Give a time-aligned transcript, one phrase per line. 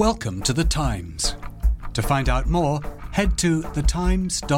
[0.00, 1.36] Welcome to The Times.
[1.92, 2.80] To find out more,
[3.10, 4.54] head to thetimes.co.uk.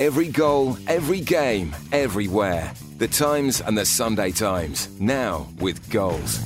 [0.00, 2.72] Every goal, every game, everywhere.
[2.98, 4.88] The Times and the Sunday Times.
[4.98, 6.40] Now with goals.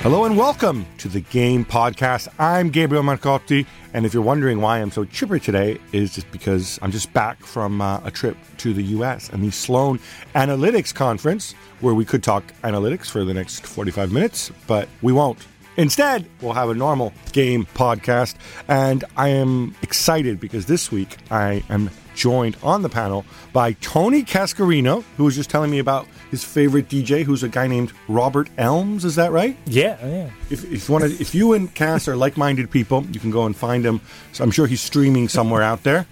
[0.00, 2.28] Hello and welcome to the Game Podcast.
[2.38, 3.66] I'm Gabriele Marcotti,
[3.96, 7.42] and if you're wondering why I'm so chipper today, is just because I'm just back
[7.42, 9.30] from uh, a trip to the U.S.
[9.30, 10.00] and the Sloan
[10.34, 15.38] Analytics Conference, where we could talk analytics for the next 45 minutes, but we won't.
[15.76, 18.34] Instead, we'll have a normal game podcast,
[18.66, 24.22] and I am excited because this week I am joined on the panel by Tony
[24.22, 28.48] Cascarino, who was just telling me about his favorite DJ, who's a guy named Robert
[28.56, 29.04] Elms.
[29.04, 29.56] Is that right?
[29.66, 30.30] Yeah, yeah.
[30.50, 33.44] If, if you want to, if you and Cass are like-minded people, you can go
[33.44, 34.00] and find him.
[34.32, 36.06] So I'm sure he's streaming somewhere out there.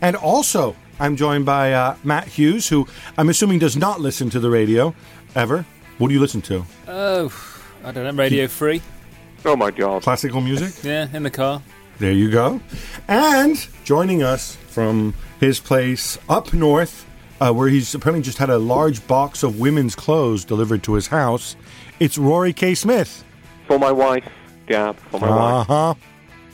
[0.00, 2.88] And also, I'm joined by uh, Matt Hughes, who
[3.18, 4.94] I'm assuming does not listen to the radio
[5.34, 5.66] ever.
[5.98, 6.64] What do you listen to?
[6.88, 7.32] Oh,
[7.84, 8.22] I don't know.
[8.22, 8.80] Radio Free.
[9.44, 10.02] Oh my god.
[10.02, 10.82] Classical music.
[10.82, 11.62] Yeah, in the car.
[11.98, 12.60] There you go.
[13.08, 17.06] And joining us from his place up north,
[17.40, 21.08] uh, where he's apparently just had a large box of women's clothes delivered to his
[21.08, 21.56] house,
[22.00, 22.74] it's Rory K.
[22.74, 23.24] Smith.
[23.66, 24.28] For my wife,
[24.66, 24.96] Gab.
[25.10, 25.70] For my wife.
[25.70, 25.94] Uh-huh.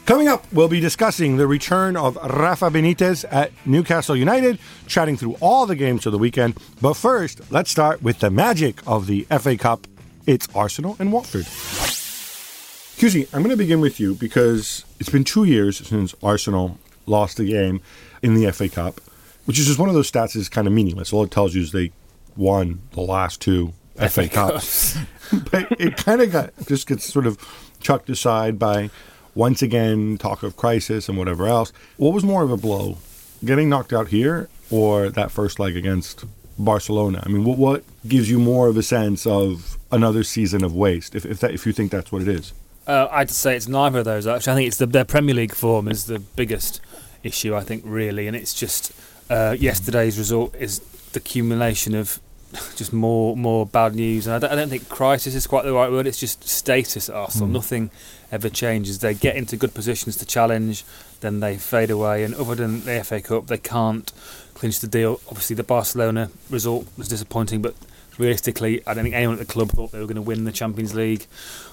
[0.06, 4.58] Coming up, we'll be discussing the return of Rafa Benitez at Newcastle United,
[4.88, 6.58] chatting through all the games of the weekend.
[6.80, 9.86] But first, let's start with the magic of the FA Cup.
[10.26, 11.46] It's Arsenal and Watford.
[13.00, 17.38] Hughesy, I'm going to begin with you because it's been two years since Arsenal lost
[17.38, 17.80] the game
[18.20, 19.00] in the FA Cup,
[19.46, 21.10] which is just one of those stats that's kind of meaningless.
[21.10, 21.92] All it tells you is they
[22.36, 24.98] won the last two FA, Cups.
[25.50, 27.38] but it kind of got just gets sort of
[27.80, 28.90] chucked aside by
[29.34, 31.72] once again talk of crisis and whatever else.
[31.96, 32.98] What was more of a blow,
[33.42, 36.26] getting knocked out here or that first leg against
[36.58, 37.22] Barcelona?
[37.24, 41.14] I mean, what what gives you more of a sense of another season of waste?
[41.14, 42.52] If if that if you think that's what it is.
[42.86, 44.26] Uh, I'd say it's neither of those.
[44.26, 46.80] Actually, I think it's the, their Premier League form is the biggest
[47.22, 47.54] issue.
[47.54, 48.92] I think really, and it's just
[49.28, 50.80] uh, yesterday's result is
[51.12, 52.20] the accumulation of
[52.76, 54.26] just more more bad news.
[54.26, 56.06] And I don't, I don't think crisis is quite the right word.
[56.06, 57.48] It's just status at Arsenal.
[57.48, 57.90] Nothing
[58.32, 58.98] ever changes.
[58.98, 60.84] They get into good positions to challenge,
[61.20, 62.24] then they fade away.
[62.24, 64.12] And other than the FA Cup, they can't
[64.54, 65.20] clinch the deal.
[65.28, 67.74] Obviously, the Barcelona result was disappointing, but
[68.18, 70.52] realistically, I don't think anyone at the club thought they were going to win the
[70.52, 71.26] Champions League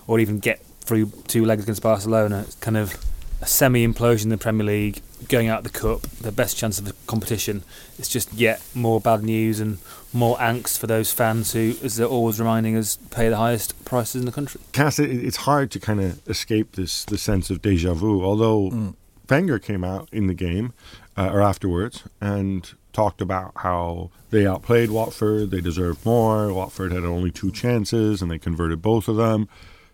[0.08, 2.44] or even get through two legs against Barcelona.
[2.48, 2.98] It's kind of
[3.42, 6.80] a semi implosion in the Premier League, going out of the cup, their best chance
[6.80, 7.64] of the competition.
[8.00, 9.78] It's just yet more bad news and
[10.14, 14.22] more angst for those fans who, as they're always reminding us, pay the highest prices
[14.22, 14.62] in the country.
[14.72, 18.24] Cass, it's hard to kind of escape this the sense of deja vu.
[18.24, 18.94] Although
[19.30, 20.74] Wenger came out in the game
[21.16, 26.52] uh, or afterwards and talked about how they outplayed Watford, they deserved more.
[26.52, 29.48] Watford had only two chances and they converted both of them.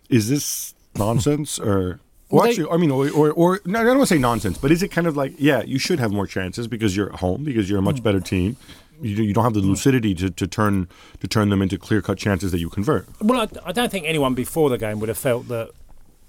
[0.08, 2.00] Is this nonsense or?
[2.30, 4.18] Well, Well, they- actually, I mean, or, or, or no, I don't want to say
[4.18, 7.12] nonsense, but is it kind of like, yeah, you should have more chances because you're
[7.12, 8.02] at home, because you're a much mm.
[8.02, 8.56] better team.
[9.00, 9.68] You, you don't have the mm.
[9.68, 10.88] lucidity to, to turn
[11.20, 13.06] to turn them into clear cut chances that you convert.
[13.20, 15.70] Well, I, I don't think anyone before the game would have felt that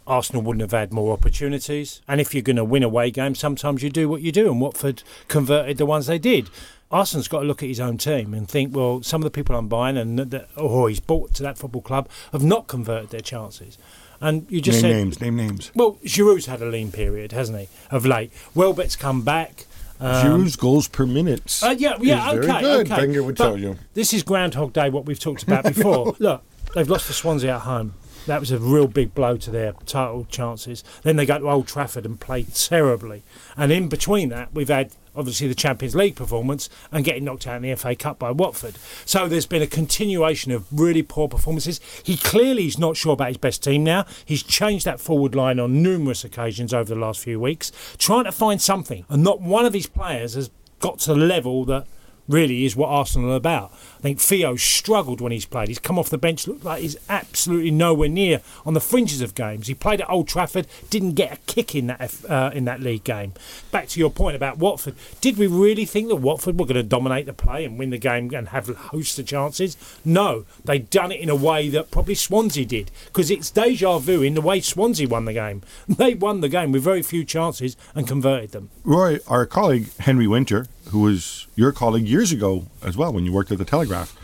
[0.08, 2.02] Arsenal wouldn't have had more opportunities.
[2.08, 4.62] And if you're going to win away games, sometimes you do what you do, and
[4.62, 6.50] Watford converted the ones they did.
[6.92, 9.56] Arsenal's got to look at his own team and think, well, some of the people
[9.56, 13.10] I'm buying and that, or oh, he's bought to that football club have not converted
[13.10, 13.78] their chances.
[14.22, 15.72] And you just name said, names, name names.
[15.76, 18.32] well, Giroud's had a lean period, hasn't he, of late.
[18.54, 19.66] Welbeck's come back.
[20.00, 21.60] Um, Giroud's goals per minute.
[21.64, 22.92] Uh, yeah, yeah, okay, very good.
[22.92, 23.02] okay.
[23.02, 23.78] Wenger would But tell you.
[23.94, 26.16] This is Groundhog Day, what we've talked about before.
[26.20, 27.94] Look, they've lost to Swansea at home.
[28.26, 30.84] That was a real big blow to their title chances.
[31.04, 33.24] Then they go to Old Trafford and play terribly.
[33.56, 37.58] And in between that, we've had obviously the Champions League performance and getting knocked out
[37.58, 38.76] in the FA Cup by Watford.
[39.06, 41.80] So there's been a continuation of really poor performances.
[42.04, 44.06] He clearly is not sure about his best team now.
[44.24, 48.32] He's changed that forward line on numerous occasions over the last few weeks, trying to
[48.32, 49.06] find something.
[49.10, 51.88] And not one of his players has got to the level that
[52.28, 53.72] really is what Arsenal are about.
[54.06, 55.68] I think Theo struggled when he's played.
[55.68, 59.34] He's come off the bench, looked like he's absolutely nowhere near on the fringes of
[59.34, 59.66] games.
[59.66, 63.04] He played at Old Trafford, didn't get a kick in that uh, in that league
[63.04, 63.34] game.
[63.72, 66.84] Back to your point about Watford, did we really think that Watford were going to
[66.84, 69.76] dominate the play and win the game and have hosts of chances?
[70.06, 74.22] No, they done it in a way that probably Swansea did because it's deja vu
[74.22, 75.64] in the way Swansea won the game.
[75.96, 78.70] They won the game with very few chances and converted them.
[78.84, 83.34] Rory, our colleague Henry Winter, who was your colleague years ago as well when you
[83.34, 84.18] worked at the Telegraph,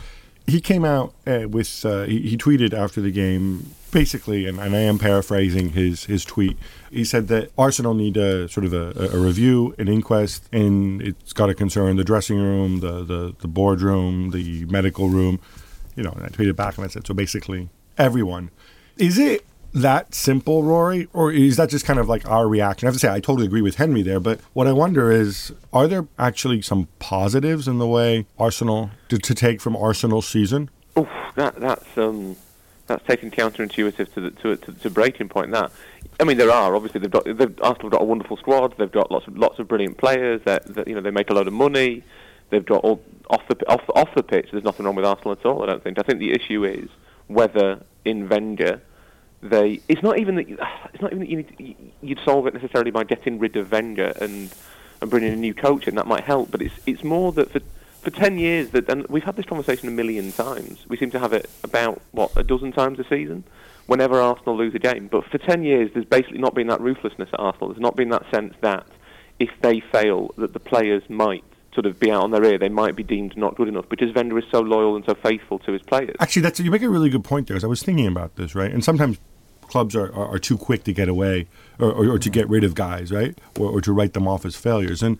[0.46, 4.74] he came out uh, with uh, he, he, tweeted after the game basically, and, and,
[4.74, 6.56] I am paraphrasing his his tweet.
[6.90, 11.32] He said that Arsenal need a sort of a, a review, an inquest, and it's
[11.32, 15.38] got to concern the dressing room, the the, the boardroom, the medical room.
[15.94, 17.68] You know, and I tweeted back and I said, so basically
[17.98, 18.50] everyone.
[18.96, 21.08] Is it that simple, Rory?
[21.12, 22.86] Or is that just kind of like our reaction?
[22.86, 25.52] I have to say, I totally agree with Henry there, but what I wonder is
[25.72, 30.70] are there actually some positives in the way Arsenal to, to take from Arsenal's season?
[30.96, 32.36] Oh, that, that's um,
[32.86, 35.50] that's taken counterintuitive to the to, to, to breaking point.
[35.52, 35.72] That
[36.20, 38.76] I mean, there are obviously they've got they've, Arsenal got a wonderful squad.
[38.76, 40.42] They've got lots of lots of brilliant players.
[40.44, 42.02] That, that you know they make a lot of money.
[42.50, 44.48] They've got all off the off off the pitch.
[44.52, 45.62] There's nothing wrong with Arsenal at all.
[45.62, 45.98] I don't think.
[45.98, 46.88] I think the issue is
[47.28, 48.82] whether in Wenger
[49.42, 50.56] they it's not even that you,
[50.94, 54.12] it's not even that you need you'd solve it necessarily by getting rid of Wenger
[54.20, 54.54] and
[55.00, 57.60] and bringing a new coach in that might help but it's it's more that for
[58.00, 61.18] for 10 years that and we've had this conversation a million times we seem to
[61.18, 63.44] have it about what a dozen times a season
[63.86, 67.28] whenever Arsenal lose a game but for 10 years there's basically not been that ruthlessness
[67.32, 68.86] at Arsenal there's not been that sense that
[69.38, 71.44] if they fail that the players might
[71.74, 74.14] sort of be out on their ear, they might be deemed not good enough because
[74.14, 76.14] Wenger is so loyal and so faithful to his players.
[76.20, 77.56] Actually, that's you make a really good point there.
[77.56, 78.70] As I was thinking about this, right?
[78.70, 79.18] And sometimes
[79.72, 81.48] clubs are, are, are too quick to get away
[81.78, 83.36] or, or, or, to get rid of guys, right?
[83.58, 85.02] Or, or to write them off as failures.
[85.02, 85.18] And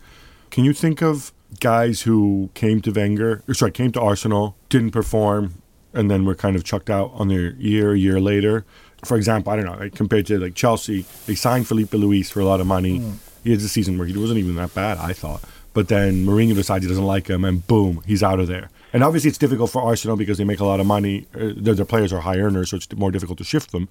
[0.51, 4.91] can you think of guys who came to Wenger, or sorry, came to Arsenal, didn't
[4.91, 5.55] perform,
[5.91, 8.63] and then were kind of chucked out on their year, a year later?
[9.03, 12.39] For example, I don't know, like compared to like Chelsea, they signed Filipe Luis for
[12.39, 12.99] a lot of money.
[12.99, 13.15] Mm.
[13.43, 15.41] He had a season where he wasn't even that bad, I thought.
[15.73, 18.69] But then Mourinho decides he doesn't like him, and boom, he's out of there.
[18.93, 21.25] And obviously, it's difficult for Arsenal because they make a lot of money.
[21.33, 23.89] Uh, their, their players are high earners, so it's more difficult to shift them.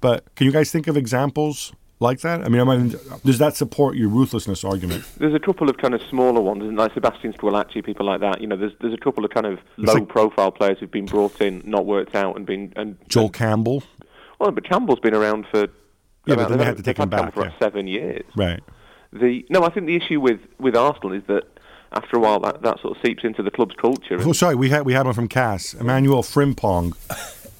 [0.00, 2.44] But can you guys think of examples like that?
[2.44, 2.94] I mean, I mean,
[3.24, 5.04] does that support your ruthlessness argument?
[5.18, 8.40] There's a couple of kind of smaller ones, like Sebastian Squillaci, people like that.
[8.40, 11.40] You know, there's there's a couple of kind of low-profile like, players who've been brought
[11.40, 13.82] in, not worked out, and been and Joel and, Campbell.
[14.38, 15.68] Well, but Campbell's been around for
[16.26, 17.52] yeah, but then they had to take him back for yeah.
[17.58, 18.24] seven years.
[18.36, 18.60] Right.
[19.12, 21.44] The no, I think the issue with with Arsenal is that
[21.92, 24.18] after a while that, that sort of seeps into the club's culture.
[24.20, 26.94] Oh, sorry, we had we had one from Cass, Emmanuel Frimpong.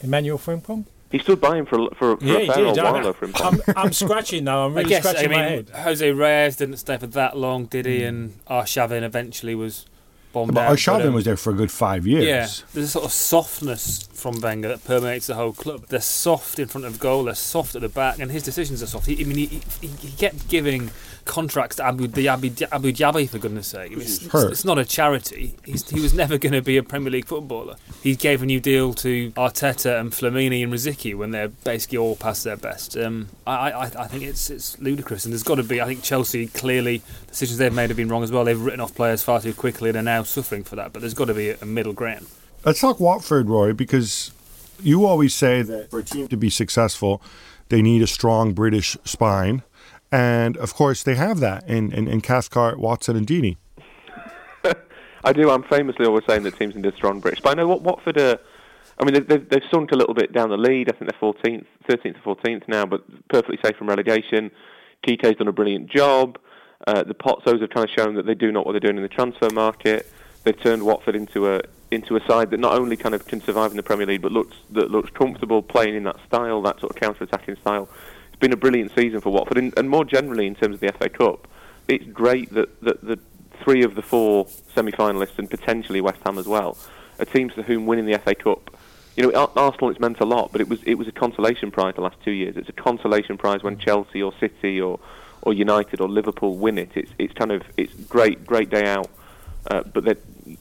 [0.03, 0.87] Emmanuel Frimpong.
[1.11, 3.33] He stood by him for for, for yeah, a fair did, while for him.
[3.37, 4.67] I'm, I'm scratching now.
[4.67, 5.71] I'm really I guess, scratching I mean, my head.
[5.71, 8.01] Jose Reyes didn't stay for that long, did he?
[8.01, 8.09] Mm.
[8.09, 9.87] And Arshavin eventually was
[10.33, 10.77] bombed but out.
[10.77, 12.25] Arshavin um, was there for a good five years.
[12.25, 15.87] Yeah, there's a sort of softness from Wenger that permeates the whole club.
[15.87, 18.87] They're soft in front of goal, they're soft at the back, and his decisions are
[18.87, 19.07] soft.
[19.07, 20.91] He, I mean, he, he, he kept giving
[21.25, 23.93] contracts to Abou, the Abou, Abou Diaby, for goodness sake.
[23.93, 25.57] it's, it's, it's, not a charity.
[25.65, 27.77] He's, he was never going to be a Premier League footballer.
[28.03, 32.17] He gave a new deal to Arteta and Flamini and Rosicky when they're basically all
[32.17, 32.97] past their best.
[32.97, 35.81] Um, I, I, I think it's it's ludicrous, and there's got to be.
[35.81, 38.45] I think Chelsea clearly decisions they've made have been wrong as well.
[38.45, 40.93] They've written off players far too quickly and are now suffering for that.
[40.93, 42.27] But there's got to be a, a middle ground.
[42.65, 44.33] Let's talk Watford, Roy, because
[44.83, 47.21] you always say that for a team to be successful,
[47.69, 49.63] they need a strong British spine.
[50.15, 53.57] And of course, they have that in, in, in Cathcart, Watson, and Deeney.
[55.25, 55.51] I do.
[55.51, 57.41] I'm famously always saying that teams need a strong British.
[57.41, 58.39] But I know what Watford are.
[59.01, 60.89] I mean, they've, they've sunk a little bit down the lead.
[60.89, 64.53] I think they're 14th, 13th or 14th now, but perfectly safe from relegation.
[65.03, 66.39] Quique's done a brilliant job.
[66.87, 69.03] Uh, the Pozzos have kind of shown that they do know what they're doing in
[69.03, 70.09] the transfer market.
[70.45, 73.71] They've turned Watford into a into a side that not only kind of can survive
[73.73, 76.91] in the Premier League, but looks that looks comfortable playing in that style, that sort
[76.91, 77.89] of counter-attacking style
[78.45, 81.09] been a brilliant season for Watford, and, and more generally in terms of the FA
[81.09, 81.49] Cup,
[81.89, 83.19] it's great that, that the
[83.63, 86.77] three of the four semi-finalists and potentially West Ham as well
[87.19, 88.77] are teams for whom winning the FA Cup.
[89.17, 91.95] You know, Arsenal it's meant a lot, but it was it was a consolation prize
[91.95, 92.59] the last two years.
[92.59, 95.01] It's a consolation prize when Chelsea or City or
[95.41, 96.91] or United or Liverpool win it.
[96.97, 99.09] It's it's kind of it's great great day out,
[99.71, 100.19] uh, but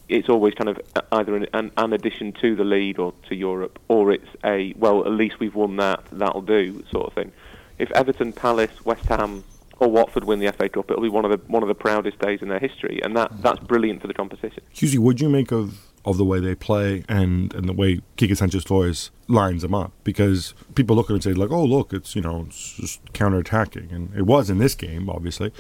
[0.08, 0.80] it's always kind of
[1.12, 5.12] either an, an addition to the lead or to Europe, or it's a well at
[5.12, 7.34] least we've won that that'll do sort of thing
[7.80, 9.44] if Everton, Palace, West Ham,
[9.80, 12.20] or Watford win the FA Cup, it'll be one of the one of the proudest
[12.20, 14.64] days in their history, and that that's brilliant for the competition.
[14.74, 18.02] Hughesy, what do you make of of the way they play and, and the way
[18.18, 19.94] Quique Sanchez Flores lines them up?
[20.04, 23.14] Because people look at it and say like, oh look, it's you know it's just
[23.14, 25.52] counter attacking, and it was in this game, obviously,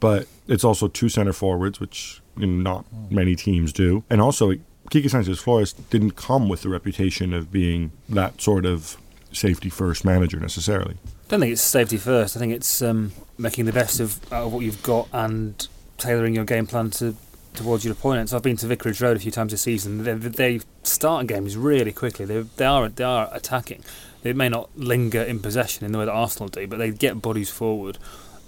[0.00, 4.54] but it's also two center forwards, which not many teams do, and also
[4.90, 8.96] Quique Sanchez Flores didn't come with the reputation of being that sort of
[9.32, 10.96] safety first manager necessarily.
[11.30, 12.36] I don't think it's safety first.
[12.36, 16.34] I think it's um, making the best of, out of what you've got and tailoring
[16.34, 17.14] your game plan to
[17.54, 18.32] towards your opponents.
[18.32, 20.02] I've been to Vicarage Road a few times this season.
[20.02, 22.24] They, they start games really quickly.
[22.24, 23.84] They, they are they are attacking.
[24.22, 27.22] They may not linger in possession in the way that Arsenal do, but they get
[27.22, 27.98] bodies forward,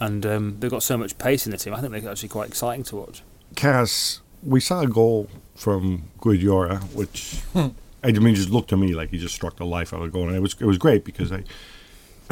[0.00, 1.74] and um, they've got so much pace in the team.
[1.74, 3.22] I think they're actually quite exciting to watch.
[3.54, 9.10] Cass, we saw a goal from Guedioura, which I mean just looked to me like
[9.10, 11.04] he just struck the life out of the goal, and it was it was great
[11.04, 11.44] because I,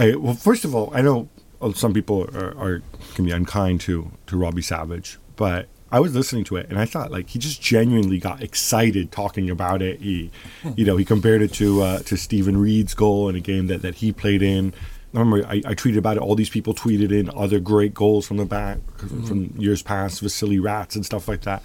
[0.00, 1.28] I well first of all I know
[1.74, 2.82] some people are, are
[3.14, 6.86] can be unkind to to Robbie Savage, but I was listening to it and I
[6.86, 10.00] thought like he just genuinely got excited talking about it.
[10.00, 10.30] He,
[10.74, 13.82] you know, he compared it to uh, to Steven Reid's goal in a game that,
[13.82, 14.72] that he played in.
[15.14, 16.22] I remember I, I tweeted about it.
[16.22, 19.24] All these people tweeted in other great goals from the back mm-hmm.
[19.24, 21.62] from years past, Vasily Rats and stuff like that.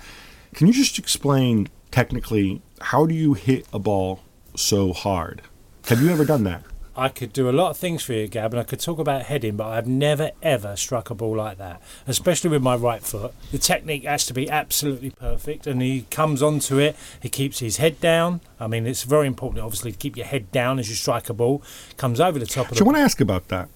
[0.53, 4.21] Can you just explain technically how do you hit a ball
[4.55, 5.41] so hard?
[5.85, 6.63] Have you ever done that?
[6.97, 9.23] I could do a lot of things for you, Gab, and I could talk about
[9.23, 13.33] heading, but I've never ever struck a ball like that, especially with my right foot.
[13.51, 16.95] The technique has to be absolutely perfect, and he comes onto it.
[17.21, 18.39] He keeps his head down.
[18.59, 21.33] I mean, it's very important, obviously, to keep your head down as you strike a
[21.33, 21.61] ball.
[21.97, 22.77] Comes over the top of.
[22.77, 23.67] So I want to ask about that,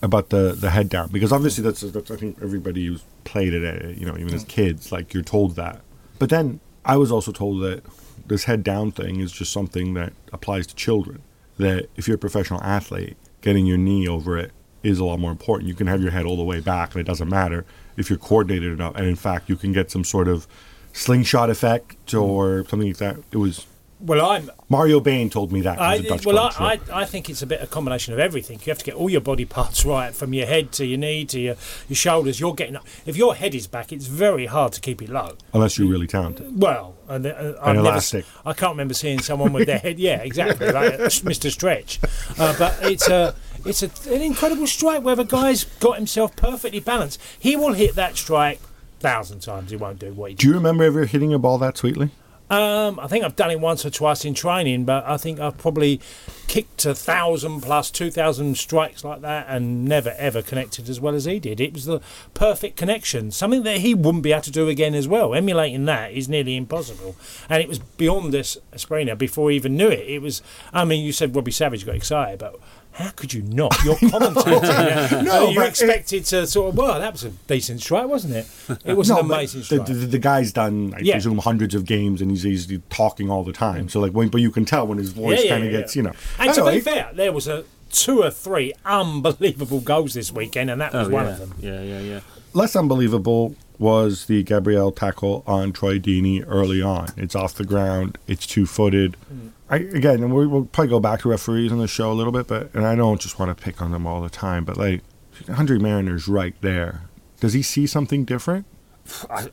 [0.00, 3.84] about the the head down, because obviously that's that's I think everybody who's played it,
[3.84, 5.82] uh, you know, even as kids, like you're told that.
[6.18, 7.84] But then I was also told that
[8.26, 11.22] this head down thing is just something that applies to children
[11.58, 15.30] that if you're a professional athlete, getting your knee over it is a lot more
[15.30, 15.68] important.
[15.68, 17.64] You can have your head all the way back, and it doesn't matter
[17.96, 18.94] if you're coordinated enough.
[18.96, 20.46] And in fact, you can get some sort of
[20.92, 23.16] slingshot effect or something like that.
[23.30, 23.66] It was
[23.98, 25.80] well, I'm Mario Bain told me that.
[25.80, 28.58] I, well, I, I, I, think it's a bit a combination of everything.
[28.64, 31.24] You have to get all your body parts right, from your head to your knee
[31.26, 31.56] to your,
[31.88, 32.38] your shoulders.
[32.38, 32.76] You're getting
[33.06, 35.36] if your head is back, it's very hard to keep it low.
[35.54, 36.60] Unless you're really talented.
[36.60, 38.26] Well, and, uh, and elastic.
[38.26, 39.98] Never, I can't remember seeing someone with their head.
[39.98, 41.50] Yeah, exactly, like Mr.
[41.50, 42.00] Stretch.
[42.38, 43.34] Uh, but it's a.
[43.64, 47.20] It's a, an incredible strike where the guy's got himself perfectly balanced.
[47.36, 48.60] He will hit that strike
[49.00, 49.70] thousand times.
[49.72, 50.36] He won't do what he.
[50.36, 52.10] Do you remember ever hitting a ball that sweetly?
[52.48, 55.58] Um, I think I've done it once or twice in training, but I think I've
[55.58, 56.00] probably
[56.46, 61.16] kicked a thousand plus two thousand strikes like that and never ever connected as well
[61.16, 61.60] as he did.
[61.60, 62.00] It was the
[62.34, 65.34] perfect connection, something that he wouldn't be able to do again as well.
[65.34, 67.16] Emulating that is nearly impossible,
[67.48, 70.08] and it was beyond this Ospina before he even knew it.
[70.08, 70.40] It was,
[70.72, 72.54] I mean, you said Robbie Savage got excited, but
[72.96, 73.76] how could you not?
[73.84, 75.22] You're commentating.
[75.24, 76.78] no, you expected it, to sort of.
[76.78, 78.48] Well, that was a decent strike, wasn't it?
[78.86, 79.84] It was no, an amazing strike.
[79.84, 81.14] The, the, the, guy's done, I yeah.
[81.14, 83.90] presume, hundreds of games, and he's, he's talking all the time.
[83.90, 85.94] So, like, when, but you can tell when his voice yeah, yeah, kind of gets,
[85.94, 86.12] you know.
[86.38, 86.70] And anyway.
[86.70, 90.94] to be fair, there was a two or three unbelievable goals this weekend, and that
[90.94, 91.54] oh, was oh, one of them.
[91.58, 92.20] Yeah, yeah, yeah.
[92.54, 97.08] Less unbelievable was the Gabriel tackle on Troy Deeney early on.
[97.16, 98.18] It's off the ground.
[98.26, 99.16] It's two footed.
[99.32, 99.50] Mm.
[99.68, 102.32] I, again, and we, will probably go back to referees on the show a little
[102.32, 104.76] bit, but and I don't just want to pick on them all the time, but
[104.76, 105.02] like
[105.48, 107.02] Andre Marriner's right there.
[107.40, 108.64] Does he see something different?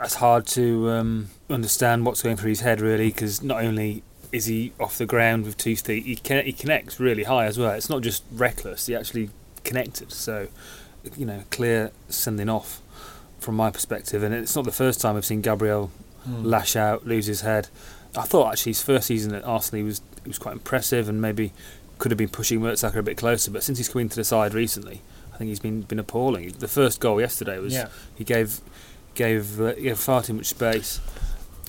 [0.01, 4.45] It's hard to um, understand what's going through his head really, because not only is
[4.45, 7.71] he off the ground with two feet, he, can, he connects really high as well.
[7.71, 9.29] It's not just reckless; he actually
[9.63, 10.11] connected.
[10.11, 10.47] So,
[11.15, 12.81] you know, clear sending off
[13.43, 15.91] from my perspective, and it's not the first time I've seen Gabriel
[16.23, 16.43] hmm.
[16.43, 17.69] lash out, lose his head.
[18.15, 21.21] I thought actually his first season at Arsenal he was he was quite impressive and
[21.21, 21.51] maybe
[21.97, 23.51] could have been pushing Mertesacker a bit closer.
[23.51, 25.01] But since he's come into the side recently,
[25.33, 26.49] I think he's been been appalling.
[26.59, 27.89] The first goal yesterday was yeah.
[28.15, 28.61] he gave
[29.15, 30.99] gave uh, gave far too much space.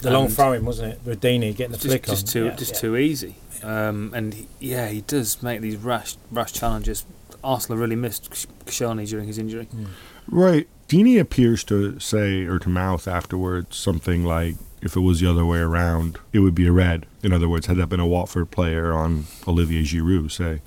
[0.02, 1.00] The long throwing wasn't it?
[1.04, 2.32] With Deeney getting the just, flick just on.
[2.32, 2.80] too yeah, just yeah.
[2.80, 3.36] too easy.
[3.62, 7.06] Um, and he, yeah, he does make these rash rash challenges.
[7.42, 8.30] Arsenal really missed
[8.66, 9.68] Koscielny during his injury.
[9.74, 9.86] Mm.
[10.26, 10.68] Right.
[10.94, 15.44] Deeney appears to say or to mouth afterwards something like, if it was the other
[15.44, 17.06] way around, it would be a red.
[17.20, 20.62] In other words, had that been a Watford player on Olivier Giroud, say,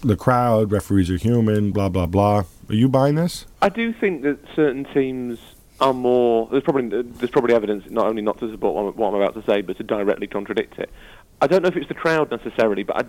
[0.00, 2.42] the crowd, referees are human, blah blah blah.
[2.68, 3.46] Are you buying this?
[3.62, 5.38] I do think that certain teams
[5.80, 6.48] are more.
[6.50, 9.60] There's probably there's probably evidence not only not to support what I'm about to say,
[9.60, 10.90] but to directly contradict it.
[11.40, 13.04] I don't know if it's the crowd necessarily, but I,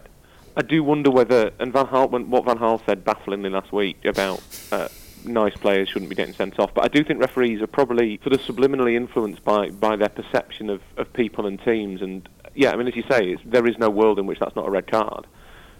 [0.57, 4.43] I do wonder whether and Van Gaal, what Van Gaal said bafflingly last week about.
[4.71, 4.87] Uh,
[5.25, 6.73] nice players shouldn't be getting sent off.
[6.73, 10.69] But I do think referees are probably sort of subliminally influenced by, by their perception
[10.69, 12.01] of, of people and teams.
[12.01, 14.67] And yeah, I mean, as you say, there is no world in which that's not
[14.67, 15.27] a red card.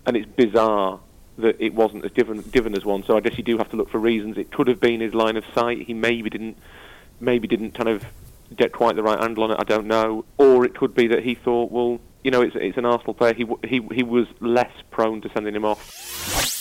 [0.06, 1.00] And it's bizarre
[1.38, 3.04] that it wasn't as given given as one.
[3.04, 4.38] So I guess you do have to look for reasons.
[4.38, 5.84] It could have been his line of sight.
[5.84, 6.58] He maybe didn't
[7.20, 8.06] maybe didn't kind of
[8.56, 9.58] get quite the right handle on it.
[9.60, 10.26] I don't know.
[10.38, 13.34] Or it could be that he thought, well, you know, it's it's an Arsenal player.
[13.34, 16.59] He he he was less prone to sending him off.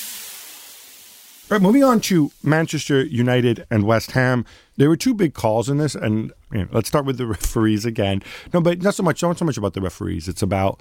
[1.50, 4.44] Right, moving on to Manchester United and West Ham.
[4.76, 7.86] There were two big calls in this, and you know, let's start with the referees
[7.86, 8.22] again.
[8.52, 9.22] No, but not so much.
[9.22, 10.28] Not so much about the referees.
[10.28, 10.78] It's about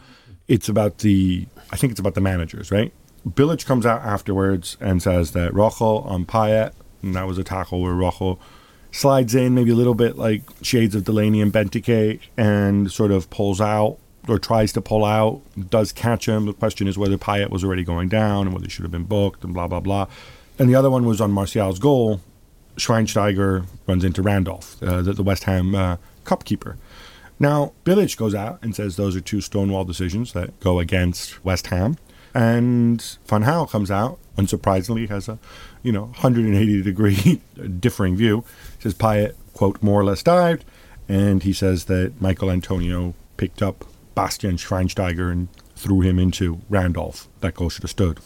[0.49, 1.47] it's about the.
[1.71, 2.91] I think it's about the managers, right?
[3.25, 7.81] Bilic comes out afterwards and says that Rojo on Payet, and that was a tackle
[7.81, 8.37] where Rojo
[8.91, 13.29] slides in, maybe a little bit like shades of Delaney and Benteke, and sort of
[13.29, 16.45] pulls out or tries to pull out, does catch him.
[16.45, 19.05] The question is whether Payet was already going down and whether he should have been
[19.05, 20.07] booked and blah blah blah.
[20.59, 22.21] And the other one was on Martial's goal.
[22.77, 26.77] Schweinsteiger runs into Randolph, uh, the, the, West Ham uh, cup keeper.
[27.39, 31.67] Now, Bilic goes out and says those are two stonewall decisions that go against West
[31.67, 31.97] Ham.
[32.33, 35.39] And Van Gaal comes out, unsurprisingly, has a,
[35.81, 37.41] you know, 180 degree
[37.79, 38.43] differing view.
[38.79, 40.65] Says Payet, quote, more or less dived.
[41.09, 47.27] And he says that Michael Antonio picked up Bastian Schweinsteiger and threw him into Randolph.
[47.41, 48.19] That goal should have stood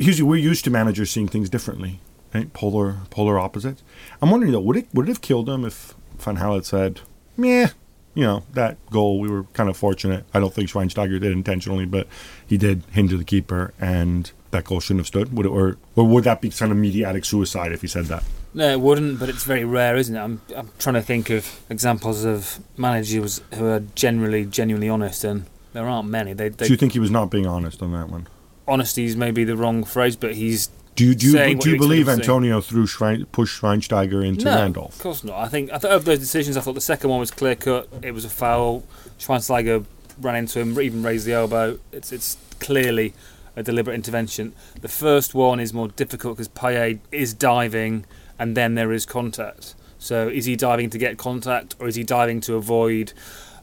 [0.00, 2.00] usually we're used to managers seeing things differently,
[2.34, 2.52] right?
[2.52, 3.82] Polar polar opposites.
[4.20, 7.00] I'm wondering though, would it would it have killed him if Van had said,
[7.36, 7.68] "Meh,
[8.14, 10.24] you know that goal we were kind of fortunate.
[10.34, 12.06] I don't think Schweinsteiger did intentionally, but
[12.46, 16.06] he did hinder the keeper, and that goal shouldn't have stood." Would it, or or
[16.06, 18.24] would that be kind of mediatic suicide if he said that?
[18.52, 20.18] No, it wouldn't, but it's very rare, isn't it?
[20.18, 25.46] I'm, I'm trying to think of examples of managers who are generally genuinely honest, and
[25.72, 26.32] there aren't many.
[26.32, 28.26] They, they Do you think he was not being honest on that one?
[28.70, 30.70] Honesty is maybe the wrong phrase, but he's.
[30.96, 34.96] Do you, do you, do you believe Antonio threw Schwein, pushed Schweinsteiger into no, Randolph?
[34.96, 35.38] Of course not.
[35.38, 36.56] I think I thought of those decisions.
[36.56, 37.88] I thought the second one was clear cut.
[38.02, 38.84] It was a foul.
[39.18, 39.84] Schweinsteiger
[40.20, 41.78] ran into him, even raised the elbow.
[41.92, 43.14] It's it's clearly
[43.56, 44.52] a deliberate intervention.
[44.80, 48.04] The first one is more difficult because Payet is diving,
[48.38, 49.74] and then there is contact.
[49.98, 53.12] So is he diving to get contact, or is he diving to avoid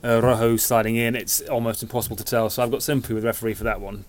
[0.03, 1.15] uh, Rojo sliding in?
[1.15, 2.49] It's almost impossible to tell.
[2.49, 4.05] So I've got sympathy with the referee for that one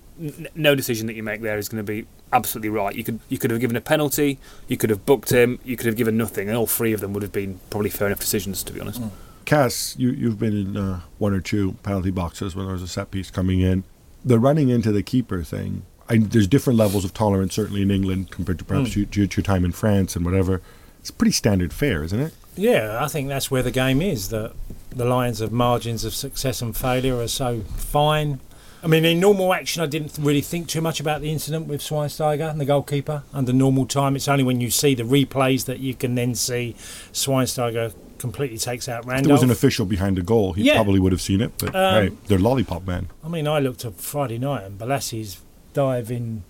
[0.54, 2.94] no decision that you make there is going to be absolutely right.
[2.94, 5.86] You could you could have given a penalty, you could have booked him, you could
[5.86, 8.62] have given nothing, and all three of them would have been probably fair enough decisions,
[8.64, 9.00] to be honest.
[9.00, 9.10] Mm.
[9.44, 12.88] Cass, you you've been in uh, one or two penalty boxes when there was a
[12.88, 13.84] set piece coming in.
[14.24, 15.82] The running into the keeper thing.
[16.10, 19.14] I, there's different levels of tolerance, certainly in England compared to perhaps mm.
[19.14, 20.62] your, your time in France and whatever.
[21.00, 22.34] It's pretty standard fare, isn't it?
[22.56, 24.30] Yeah, I think that's where the game is.
[24.30, 24.52] That
[24.90, 28.40] the lines of margins of success and failure are so fine
[28.82, 31.80] I mean, in normal action, I didn't really think too much about the incident with
[31.80, 33.24] Schweinsteiger and the goalkeeper.
[33.32, 36.76] Under normal time, it's only when you see the replays that you can then see
[37.12, 39.20] Schweinsteiger completely takes out Randolph.
[39.20, 40.74] If there was an official behind the goal, he yeah.
[40.74, 41.52] probably would have seen it.
[41.58, 43.08] But um, hey, they're lollipop man.
[43.24, 45.40] I mean, I looked at Friday night and Bolasie's
[45.72, 46.44] dive in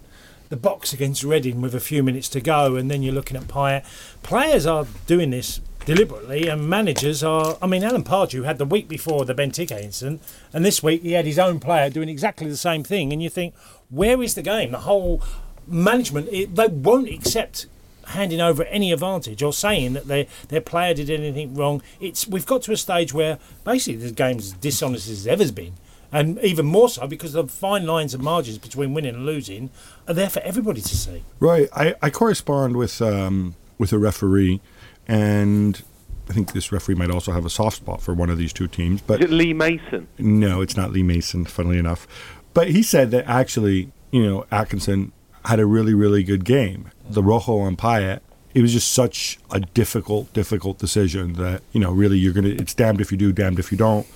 [0.48, 3.44] the box against Reading with a few minutes to go, and then you're looking at
[3.44, 3.84] Payet.
[4.22, 7.56] Players are doing this deliberately, and managers are.
[7.62, 10.22] I mean, Alan Pardew had the week before the Benteke incident,
[10.52, 13.10] and this week he had his own player doing exactly the same thing.
[13.10, 13.54] And you think,
[13.88, 14.72] where is the game?
[14.72, 15.22] The whole
[15.66, 17.66] management it, they won't accept
[18.08, 21.80] handing over any advantage or saying that their their player did anything wrong.
[22.00, 25.50] It's we've got to a stage where basically the game's as dishonest as it's ever
[25.50, 25.72] been.
[26.12, 29.70] And even more so because the fine lines and margins between winning and losing
[30.06, 31.22] are there for everybody to see.
[31.40, 31.68] Right.
[31.74, 34.60] I, I correspond with um, with a referee
[35.08, 35.82] and
[36.28, 38.68] I think this referee might also have a soft spot for one of these two
[38.68, 39.00] teams.
[39.00, 40.06] But Is it Lee Mason?
[40.18, 41.44] No, it's not Lee Mason.
[41.44, 42.06] Funnily enough,
[42.54, 45.12] but he said that actually, you know, Atkinson
[45.46, 46.90] had a really, really good game.
[47.08, 48.20] The Rojo on Payet,
[48.54, 52.48] it was just such a difficult, difficult decision that you know, really, you're gonna.
[52.48, 54.06] It's damned if you do, damned if you don't.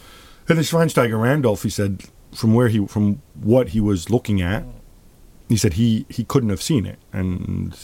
[0.49, 2.03] And then Schweinsteiger Randolph, he said,
[2.35, 4.65] from where he, from what he was looking at,
[5.49, 7.79] he said he he couldn't have seen it, and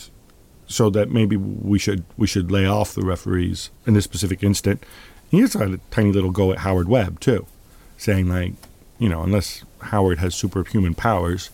[0.68, 4.85] so that maybe we should we should lay off the referees in this specific instant.
[5.31, 7.46] He just had a tiny little go at Howard Webb too,
[7.96, 8.52] saying like,
[8.98, 11.50] you know, unless Howard has superhuman powers,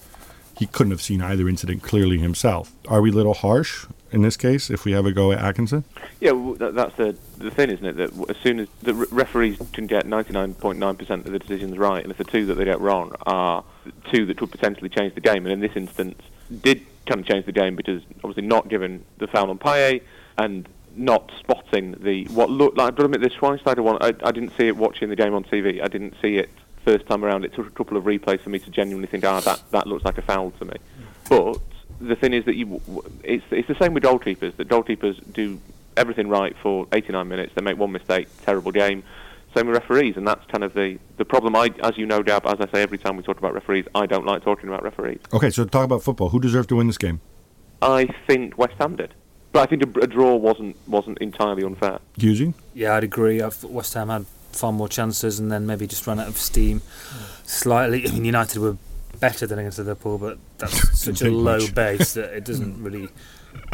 [0.59, 2.73] he couldn't have seen either incident clearly himself.
[2.89, 5.85] Are we a little harsh in this case if we have a go at Atkinson?
[6.21, 7.97] Yeah, well, that's the the thing, isn't it?
[7.97, 12.19] That as soon as the referees can get 99.9% of the decisions right, and if
[12.19, 13.65] the two that they get wrong are
[14.11, 16.21] two that could potentially change the game, and in this instance
[16.63, 20.03] did kind of change the game because obviously not giving the foul on Payet
[20.39, 22.89] and not spotting the what looked like.
[22.89, 25.35] I've got to admit, this Schweinsteiger one, I, I didn't see it watching the game
[25.35, 25.83] on TV.
[25.83, 26.51] I didn't see it
[26.85, 27.45] first time around.
[27.45, 30.05] It took a couple of replays for me to genuinely think, ah, that that looks
[30.05, 30.77] like a foul to me.
[31.29, 31.59] But
[32.01, 32.81] the thing is that you,
[33.23, 34.57] it's it's the same with goalkeepers.
[34.57, 35.61] That goalkeepers do
[35.97, 37.53] everything right for 89 minutes.
[37.55, 39.05] They make one mistake, terrible game.
[39.55, 41.55] Same with referees, and that's kind of the, the problem.
[41.55, 44.07] I, as you know, Gab, as I say every time we talk about referees, I
[44.07, 45.21] don't like talking about referees.
[45.33, 46.31] Okay, so talk about football.
[46.31, 47.21] Who deserved to win this game?
[47.81, 49.15] I think West Ham did,
[49.53, 52.01] but I think a, a draw wasn't wasn't entirely unfair.
[52.19, 52.55] Hughesy?
[52.73, 53.43] Yeah, I'd agree.
[53.43, 56.39] I thought West Ham had far more chances and then maybe just ran out of
[56.39, 56.81] steam
[57.45, 58.09] slightly.
[58.09, 58.77] I mean, United were
[59.21, 61.75] better than against Liverpool, but that's such a low much.
[61.75, 63.09] base that it doesn't really.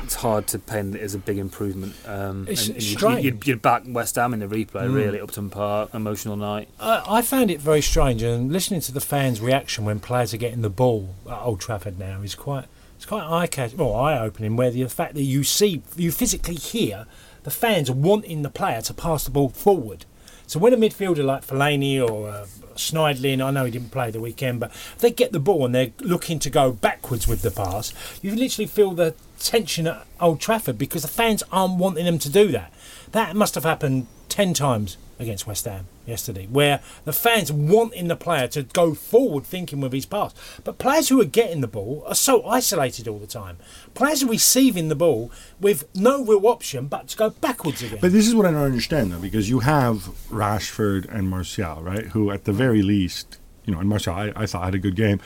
[0.02, 1.94] It's hard to paint it as a big improvement.
[2.06, 3.24] Um, It's and- and you'd, strange.
[3.24, 5.20] you'd, you'd back West Ham in the replay, really.
[5.20, 6.68] Upton Park, emotional night.
[6.80, 10.38] I, I found it very strange, and listening to the fans' reaction when players are
[10.38, 12.64] getting the ball at Old Trafford now is quite
[12.96, 14.56] it's quite eye catching, well, eye opening.
[14.56, 17.06] Where the fact that you see, you physically hear
[17.44, 20.04] the fans wanting the player to pass the ball forward.
[20.46, 24.20] So when a midfielder like Fellaini or uh, Schneiderlin, I know he didn't play the
[24.20, 27.94] weekend, but they get the ball and they're looking to go backwards with the pass,
[28.20, 32.28] you literally feel the tension at Old Trafford because the fans aren't wanting them to
[32.30, 32.72] do that.
[33.12, 38.16] That must have happened 10 times against West Ham yesterday, where the fans wanting the
[38.16, 40.34] player to go forward thinking with his pass.
[40.64, 43.58] But players who are getting the ball are so isolated all the time.
[43.94, 47.98] Players are receiving the ball with no real option but to go backwards again.
[48.00, 52.06] But this is what I don't understand, though, because you have Rashford and Martial, right?
[52.06, 54.96] Who, at the very least, you know, and Martial, I, I thought had a good
[54.96, 55.20] game.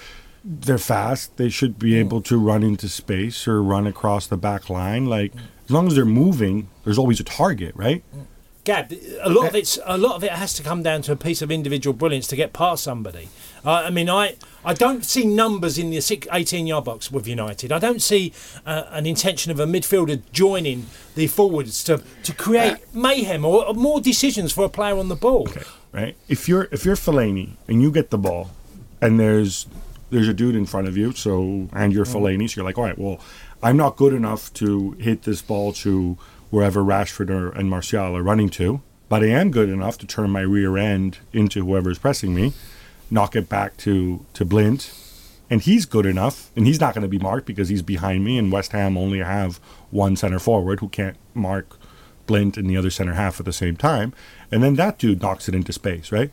[0.45, 1.37] They're fast.
[1.39, 5.07] They should be able to run into space or run across the back line.
[5.07, 5.33] Like,
[5.65, 8.05] as long as they're moving, there's always a target, right?
[8.65, 11.17] Gab, a lot of it's a lot of it has to come down to a
[11.17, 13.29] piece of individual brilliance to get past somebody.
[13.63, 17.73] Uh, I mean, I I don't see numbers in the 18 yard box with United.
[17.73, 18.33] I don't see
[18.65, 23.75] uh, an intention of a midfielder joining the forwards to, to create mayhem or, or
[23.75, 25.47] more decisions for a player on the ball.
[25.93, 26.17] right?
[26.29, 28.51] If you're if you're Fellaini and you get the ball,
[29.03, 29.67] and there's
[30.14, 32.09] there's a dude in front of you, so and you're oh.
[32.09, 33.20] Fellaini, so you're like, all right, well,
[33.62, 36.16] I'm not good enough to hit this ball to
[36.50, 40.31] wherever Rashford or, and Martial are running to, but I am good enough to turn
[40.31, 42.53] my rear end into whoever's pressing me,
[43.11, 44.90] knock it back to to Blind,
[45.50, 48.38] and he's good enough, and he's not going to be marked because he's behind me,
[48.38, 49.57] and West Ham only have
[49.90, 51.77] one center forward who can't mark
[52.27, 54.14] Blind and the other center half at the same time,
[54.53, 56.31] and then that dude knocks it into space, right?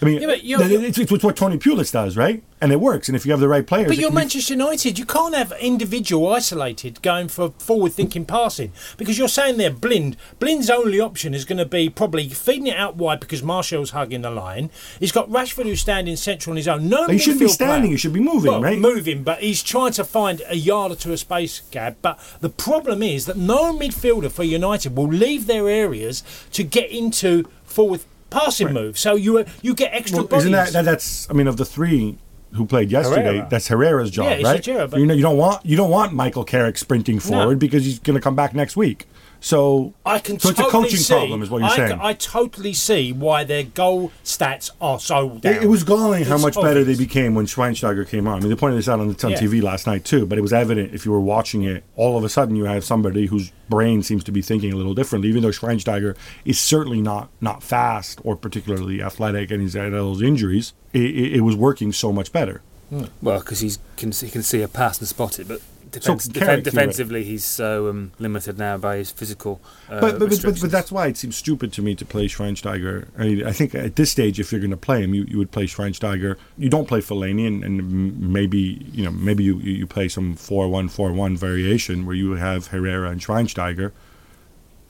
[0.00, 2.42] I mean, Yeah, th- it's, it's what Tony Pulis does, right?
[2.60, 3.08] And it works.
[3.08, 4.98] And if you have the right players, But you're be- Manchester United.
[4.98, 10.16] You can't have individual isolated going for forward thinking passing because you're saying there Blind.
[10.40, 14.22] Blind's only option is going to be probably feeding it out wide because Martial's hugging
[14.22, 14.70] the line.
[15.00, 16.88] He's got Rashford who's standing central on his own.
[16.88, 17.90] No, He shouldn't be standing, player.
[17.92, 18.78] he should be moving, Well, right?
[18.78, 21.96] Moving, but he's trying to find a yard or two of space gap.
[22.02, 26.90] But the problem is that no midfielder for United will leave their areas to get
[26.90, 30.44] into forward passing move, So you uh, you get extra Well, bodies.
[30.44, 31.28] isn't that, that that's?
[31.30, 32.16] I mean, of the three
[32.54, 33.46] who played yesterday, Herrera.
[33.50, 34.66] that's Herrera's job, Yeah, right?
[34.66, 38.14] You know, you don't want you don't want Michael Carrick sprinting forward because he's going
[38.14, 39.06] to come back next week.
[39.40, 41.98] So I can so it's a totally coaching see, problem, is what you're I, saying.
[42.02, 45.54] I totally see why their goal stats are so down.
[45.54, 48.38] It, it was galling how It's much better they became when Schweinsteiger came on.
[48.38, 49.38] I mean, they pointed this out on, the on Yeah.
[49.40, 51.84] TV last night too, but it was evident if you were watching it.
[51.96, 54.94] All of a sudden, you have somebody whose brain seems to be thinking a little
[54.94, 55.28] differently.
[55.28, 60.14] Even though Schweinsteiger is certainly not not fast or particularly athletic, and he's had all
[60.14, 62.60] those injuries, it, it, it was working so much better.
[62.90, 63.04] Hmm.
[63.22, 66.28] Well, because he can he can see a pass and spot it, but So defense,
[66.28, 69.60] Carrick, defen- defensively he's so um, limited now by his physical.
[69.88, 73.08] Uh, but, but, but, but, that's why it seems stupid to me to play Schweinsteiger.
[73.18, 75.38] I, mean, I think at this stage, if you're going to play him, you, you
[75.38, 76.36] would play Schweinsteiger.
[76.56, 80.34] You don't play Fellaini, and, and maybe you know maybe you, you you play some
[80.34, 83.92] 4-1-4-1 variation where you have Herrera and Schweinsteiger.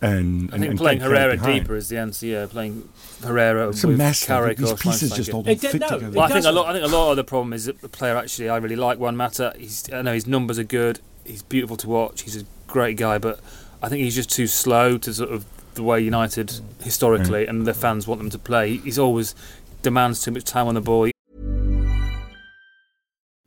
[0.01, 1.63] And, I and, think and playing Herrera behind.
[1.63, 2.27] deeper is the answer.
[2.27, 2.89] Yeah, playing
[3.25, 4.25] Herrera It's a with mess.
[4.25, 5.33] Carrick These or pieces just Schweinsteiger.
[5.33, 6.11] don't It fit did- no, together.
[6.17, 6.67] Well, I think a lot.
[6.69, 8.49] I think a lot of the problem is that the player actually.
[8.49, 9.55] I really like Juan Mata.
[9.59, 9.91] He's.
[9.93, 11.01] I know his numbers are good.
[11.25, 12.23] He's beautiful to watch.
[12.23, 13.41] He's a great guy, but
[13.83, 17.75] I think he's just too slow to sort of the way United historically and the
[17.75, 18.77] fans want them to play.
[18.79, 19.35] He's always
[19.83, 21.09] demands too much time on the ball.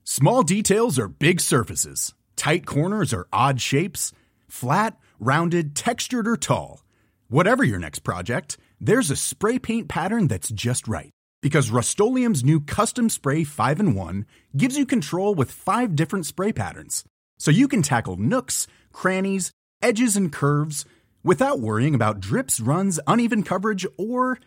[0.04, 2.14] Small details are big surfaces.
[2.36, 4.12] Tight corners are odd shapes.
[4.48, 6.84] Flat, rounded, textured, or tall.
[7.30, 11.12] Whatever your next project, there's a spray paint pattern that's just right.
[11.42, 14.26] Because Rust new Custom Spray 5 in 1
[14.58, 17.06] gives you control with five different spray patterns.
[17.40, 20.86] So you can tackle nooks, crannies, edges, and curves
[21.24, 24.40] without worrying about drips, runs, uneven coverage, or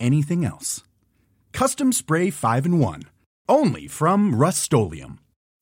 [0.00, 0.82] anything else.
[1.52, 3.02] Custom Spray 5 in 1.
[3.48, 4.72] Only from Rust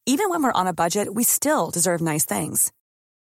[0.07, 2.73] Even when we're on a budget, we still deserve nice things.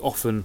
[0.00, 0.44] Often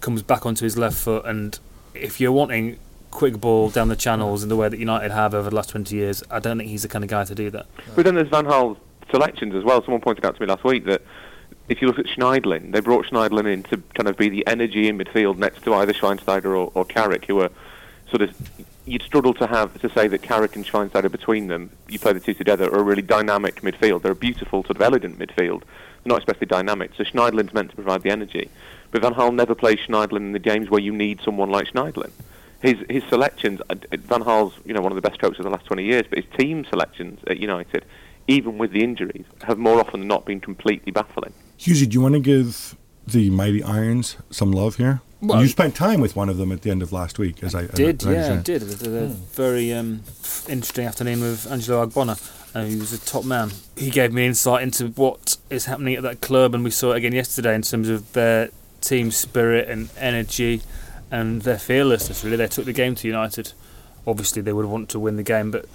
[0.00, 1.58] comes back onto his left foot, and
[1.94, 2.78] if you're wanting
[3.10, 5.94] quick ball down the channels in the way that United have over the last 20
[5.94, 7.66] years, I don't think he's the kind of guy to do that.
[7.94, 8.76] But then there's Van Gaal's
[9.10, 9.82] selections as well.
[9.82, 11.02] Someone pointed out to me last week that
[11.68, 14.88] if you look at Schneiderlin, they brought Schneiderlin in to kind of be the energy
[14.88, 17.50] in midfield next to either Schweinsteiger or, or Carrick, who are
[18.10, 18.34] sort of
[18.84, 22.20] you'd struggle to have to say that Carrick and Schweinsteiger between them, you play the
[22.20, 24.02] two together, are a really dynamic midfield.
[24.02, 25.62] They're a beautiful sort of elegant midfield,
[26.06, 26.92] They're not especially dynamic.
[26.96, 28.48] So Schneiderlin's meant to provide the energy,
[28.92, 32.12] but Van Gaal never plays Schneiderlin in the games where you need someone like Schneiderlin.
[32.62, 35.50] His his selections, uh, Van Gaal's you know one of the best coaches of the
[35.50, 37.84] last 20 years, but his team selections at United,
[38.28, 41.32] even with the injuries, have more often than not been completely baffling.
[41.58, 45.00] Hughesy, do you want to give the Mighty Irons some love here?
[45.20, 47.54] Well- you spent time with one of them at the end of last week, as
[47.54, 48.44] I, as Did, I yeah, I understand.
[48.44, 48.62] did.
[48.62, 50.02] It was a very um,
[50.48, 52.16] interesting afternoon with Angelo Ogbonna.
[52.56, 53.50] Uh, he was a top man.
[53.76, 56.96] He gave me insight into what is happening at that club, and we saw it
[56.96, 58.48] again yesterday in terms of their
[58.80, 60.62] team spirit and energy
[61.10, 62.24] and their fearlessness.
[62.24, 63.52] Really, they took the game to United.
[64.06, 65.66] Obviously, they would want to win the game, but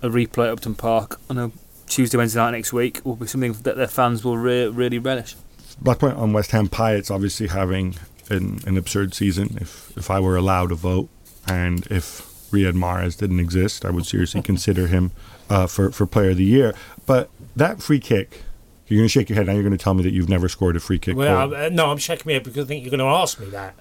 [0.00, 1.50] a replay at Upton Park on a
[1.86, 5.36] Tuesday, Wednesday night next week will be something that their fans will re- really relish.
[5.78, 7.96] Black point on West Ham Payet's obviously having
[8.30, 9.58] an, an absurd season.
[9.60, 11.10] If if I were allowed to vote,
[11.46, 15.10] and if Riyad Mahrez didn't exist, I would seriously consider him
[15.50, 16.74] uh, for for Player of the Year.
[17.04, 18.42] But that free kick,
[18.86, 19.52] you're going to shake your head now.
[19.52, 21.16] You're going to tell me that you've never scored a free kick.
[21.16, 21.56] Well, goal.
[21.64, 23.74] uh, no, I'm shaking my head because I think you're going to ask me that.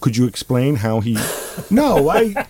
[0.00, 1.14] Could you explain how he?
[1.70, 2.46] no, I,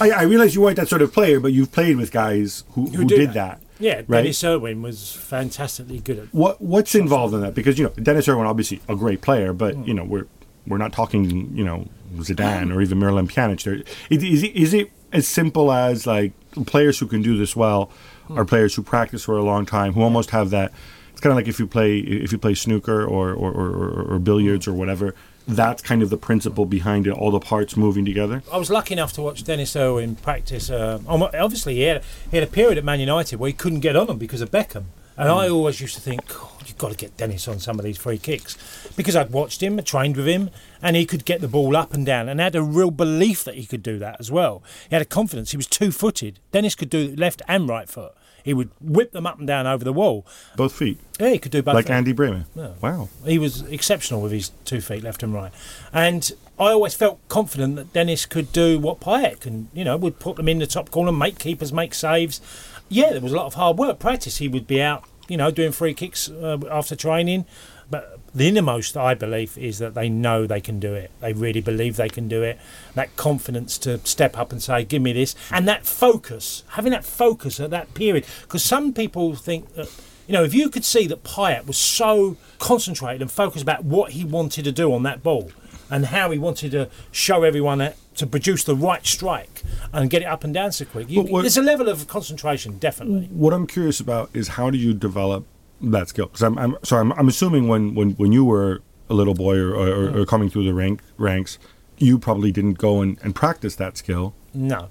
[0.00, 2.86] I I realize you weren't that sort of player, but you've played with guys who,
[2.86, 3.34] who, do did that.
[3.34, 3.60] that.
[3.80, 4.22] Yeah, right.
[4.22, 7.54] Dennis Irwin was fantastically good at What what's involved in that?
[7.54, 9.82] Because you know Dennis Irwin, obviously a great player, but Hmm.
[9.84, 10.26] you know we're
[10.66, 13.62] we're not talking you know Zidane or even Miralem Pjanic.
[13.64, 16.32] There is, is it is it as simple as like
[16.66, 17.90] players who can do this well
[18.28, 18.38] Hmm.
[18.38, 20.72] are players who practice for a long time who almost have that.
[21.12, 24.18] It's kind of like if you play if you play snooker or or, or, or,
[24.18, 25.14] billiards or whatever.
[25.46, 27.10] That's kind of the principle behind it.
[27.10, 28.42] All the parts moving together.
[28.50, 30.70] I was lucky enough to watch Dennis Irwin practice.
[30.70, 33.94] Uh, obviously, he had, he had a period at Man United where he couldn't get
[33.94, 34.84] on them because of Beckham.
[35.16, 35.54] And I mm.
[35.54, 38.18] always used to think, God, you've got to get Dennis on some of these free
[38.18, 38.56] kicks.
[38.96, 40.50] Because I'd watched him, trained with him,
[40.82, 43.54] and he could get the ball up and down and had a real belief that
[43.54, 44.62] he could do that as well.
[44.88, 45.52] He had a confidence.
[45.52, 46.40] He was two footed.
[46.52, 48.14] Dennis could do left and right foot.
[48.44, 50.26] He would whip them up and down over the wall.
[50.54, 50.98] Both feet.
[51.18, 51.74] Yeah, he could do both.
[51.74, 51.94] like feet.
[51.94, 52.44] Andy Brehme.
[52.54, 52.72] Yeah.
[52.82, 53.08] Wow.
[53.24, 55.50] He was exceptional with his two feet, left and right.
[55.94, 60.18] And I always felt confident that Dennis could do what Payet can, you know, would
[60.18, 62.42] put them in the top corner, make keepers, make saves.
[62.88, 64.38] Yeah, there was a lot of hard work, practice.
[64.38, 67.46] He would be out, you know, doing free kicks uh, after training.
[67.90, 71.10] But the innermost, I believe, is that they know they can do it.
[71.20, 72.58] They really believe they can do it.
[72.94, 75.34] That confidence to step up and say, give me this.
[75.50, 78.26] And that focus, having that focus at that period.
[78.42, 79.90] Because some people think that
[80.26, 84.12] you know, if you could see that Payet was so concentrated and focused about what
[84.12, 85.50] he wanted to do on that ball
[85.90, 90.22] and how he wanted to show everyone that to produce the right strike and get
[90.22, 93.28] it up and down so quick, you, what- there's a level of concentration, definitely.
[93.30, 95.46] What I'm curious about is how do you develop
[95.80, 96.26] that skill?
[96.26, 99.58] Because I'm, I'm so I'm, I'm assuming when, when, when you were a little boy
[99.58, 100.26] or, or, or mm.
[100.26, 101.58] coming through the rank ranks,
[101.98, 104.34] you probably didn't go and, and practice that skill.
[104.52, 104.90] No.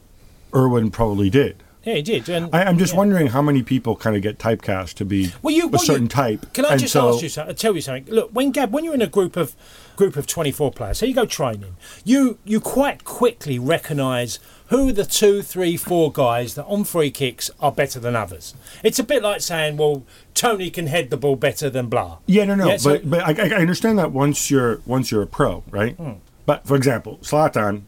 [0.55, 1.63] Irwin probably did.
[1.83, 2.29] Yeah, he did.
[2.29, 2.99] And, I, I'm just yeah.
[2.99, 6.03] wondering how many people kind of get typecast to be Well, you, a what certain
[6.03, 6.53] you- type.
[6.53, 7.55] Can I just so, ask you something?
[7.55, 8.13] Tell you something.
[8.13, 9.55] Look, when Gab, when you're in a group of
[9.95, 14.91] group of 24 players, so you go training, you you quite quickly recognise who are
[14.93, 18.55] the two, three, four guys that on free kicks are better than others.
[18.83, 20.03] It's a bit like saying, well,
[20.33, 22.17] Tony can head the ball better than blah.
[22.25, 25.21] Yeah, no, no, Yeah, so- but but I, I understand that once you're once you're
[25.23, 25.95] a pro, right?
[25.95, 26.13] Hmm.
[26.45, 27.83] But for example, Zlatan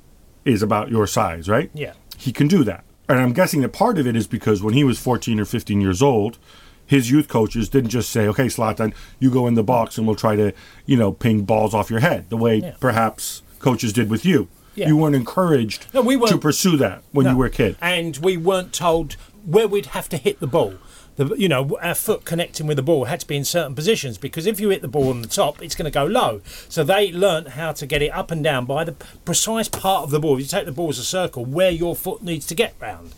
[0.45, 1.69] is about your size, right?
[1.73, 1.93] Yeah.
[2.17, 4.83] He can do that, and I'm guessing that part of it is because when he
[4.83, 6.37] was 14 or 15 years old,
[6.85, 10.15] his youth coaches didn't just say, "Okay, Zlatan, you go in the box and we'll
[10.15, 10.51] try to,
[10.85, 12.73] you know, ping balls off your head," the way Yeah.
[12.79, 14.47] perhaps coaches did with you.
[14.75, 14.87] Yeah.
[14.89, 17.31] You weren't encouraged No, we to weren't- pursue that when No.
[17.31, 17.77] you were a kid.
[17.81, 20.73] And we weren't told where we'd have to hit the ball.
[21.17, 24.17] The, you know, our foot connecting with the ball had to be in certain positions
[24.17, 26.41] because if you hit the ball on the top, it's going to go low.
[26.67, 28.91] So they learnt how to get it up and down by the
[29.23, 30.33] precise part of the ball.
[30.35, 33.11] If you take the ball as a circle, where your foot needs to get round.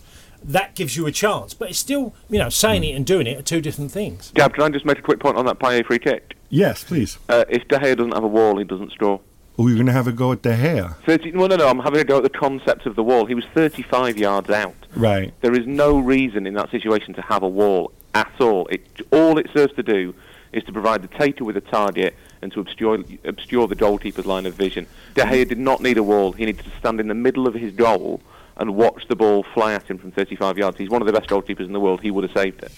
[0.48, 1.54] That gives you a chance.
[1.54, 4.32] But it's still, you know, saying it and doing it are two different things.
[4.34, 6.36] Gab, can I just make a quick point on that Payet free kick?
[6.50, 7.20] Yes, please.
[7.28, 9.20] Uh, if De Gea doesn't have a wall, he doesn't score.
[9.60, 10.96] Oh, you're going to have a go at De Gea.
[11.04, 13.26] 30, no, no, no, I'm having a go at the concept of the wall.
[13.26, 14.76] He was 35 yards out.
[14.96, 15.34] Right.
[15.42, 18.68] There is no reason in that situation to have a wall at all.
[18.68, 20.16] It, all it serves to do
[20.54, 24.46] is to provide the taker with a target and to obscure, obscure the goalkeeper's line
[24.46, 24.88] of vision.
[25.16, 26.32] De Gea did not need a wall.
[26.32, 28.22] He needed to stand in the middle of his goal
[28.60, 30.78] and watch the ball fly at him from 35 yards.
[30.78, 32.02] He's one of the best goalkeepers in the world.
[32.02, 32.72] He would have saved it.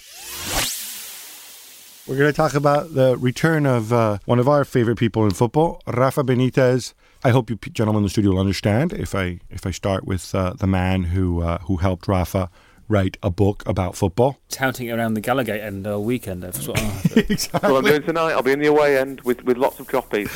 [2.07, 5.31] We're going to talk about the return of uh, one of our favorite people in
[5.31, 6.93] football, Rafa Benitez.
[7.23, 10.33] I hope you gentlemen in the studio will understand if I if I start with
[10.33, 12.49] uh, the man who uh, who helped Rafa
[12.87, 14.39] write a book about football.
[14.49, 16.41] Touting it around the Gallowgate end all weekend.
[16.41, 18.31] That's what I- That's what I'm doing tonight.
[18.31, 20.31] I'll be in the away end with, with lots of copies.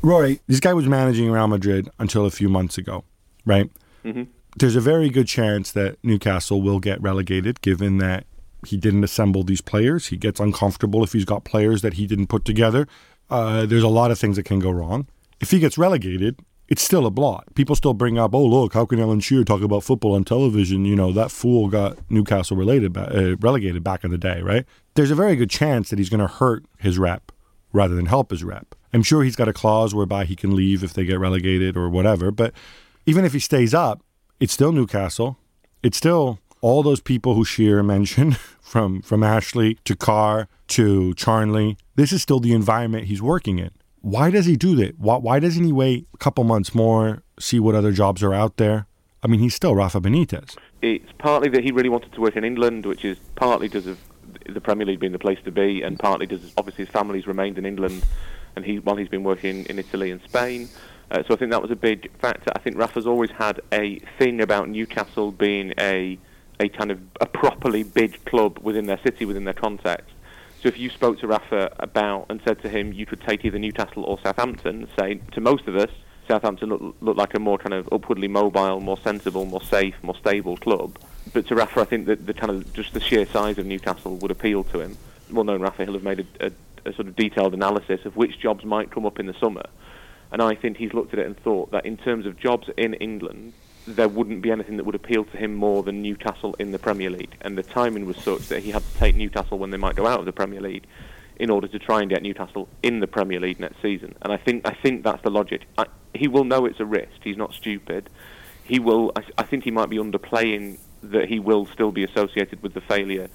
[0.00, 3.04] Rory, this guy was managing Real Madrid until a few months ago,
[3.44, 3.68] right?
[4.02, 4.28] Mhm.
[4.60, 8.26] There's a very good chance that Newcastle will get relegated, given that
[8.66, 10.08] he didn't assemble these players.
[10.08, 12.86] He gets uncomfortable if he's got players that he didn't put together.
[13.30, 15.06] Uh, there's a lot of things that can go wrong.
[15.40, 17.46] If he gets relegated, it's still a blot.
[17.54, 20.84] People still bring up, oh look, how can Alan Shearer talk about football on television?
[20.84, 24.66] You know that fool got Newcastle related, uh, relegated back in the day, right?
[24.92, 27.32] There's a very good chance that he's going to hurt his rep
[27.72, 28.74] rather than help his rep.
[28.92, 31.88] I'm sure he's got a clause whereby he can leave if they get relegated or
[31.88, 32.30] whatever.
[32.30, 32.52] But
[33.06, 34.02] even if he stays up,
[34.40, 35.38] it's still Newcastle.
[35.82, 41.76] It's still all those people who Shearer mentioned, from from Ashley to Carr to Charnley.
[41.96, 43.70] This is still the environment he's working in.
[44.00, 44.98] Why does he do that?
[44.98, 48.56] Why, why doesn't he wait a couple months more, see what other jobs are out
[48.56, 48.86] there?
[49.22, 50.56] I mean, he's still Rafa Benitez.
[50.80, 53.98] It's partly that he really wanted to work in England, which is partly because of
[54.48, 57.58] the Premier League being the place to be, and partly because obviously his family's remained
[57.58, 58.02] in England,
[58.56, 60.68] and he while he's been working in Italy and Spain.
[61.10, 62.52] Uh, so I think that was a big factor.
[62.54, 66.18] I think Rafa's always had a thing about Newcastle being a
[66.60, 70.14] a kind of a properly big club within their city, within their context.
[70.62, 73.58] So if you spoke to Rafa about and said to him you could take either
[73.58, 75.88] Newcastle or Southampton, say to most of us,
[76.28, 80.14] Southampton looked look like a more kind of upwardly mobile, more sensible, more safe, more
[80.16, 80.98] stable club.
[81.32, 84.16] But to Rafa, I think that the kind of just the sheer size of Newcastle
[84.18, 84.96] would appeal to him.
[85.30, 86.52] Well known Rafa, he'll have made a, a,
[86.90, 89.64] a sort of detailed analysis of which jobs might come up in the summer.
[90.32, 92.94] And I think he's looked at it and thought that in terms of jobs in
[92.94, 93.52] England,
[93.86, 97.10] there wouldn't be anything that would appeal to him more than Newcastle in the Premier
[97.10, 97.34] League.
[97.40, 100.06] And the timing was such that he had to take Newcastle when they might go
[100.06, 100.84] out of the Premier League
[101.40, 104.14] in order to try and get Newcastle in the Premier League next season.
[104.22, 105.62] And I think I think that's the logic.
[105.78, 107.22] I, he will know it's a risk.
[107.24, 108.10] He's not stupid.
[108.64, 109.12] He will.
[109.16, 112.82] I, I think he might be underplaying that he will still be associated with the
[112.82, 113.28] failure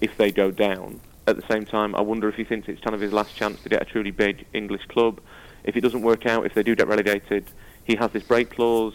[0.00, 1.00] if they go down.
[1.26, 3.62] At the same time, I wonder if he thinks it's kind of his last chance
[3.62, 5.20] to get a truly big English club.
[5.64, 7.46] If it doesn't work out, if they do get relegated,
[7.84, 8.94] he has this break clause.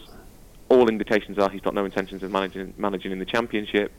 [0.68, 3.92] All indications are he's got no intentions of managing managing in the championship.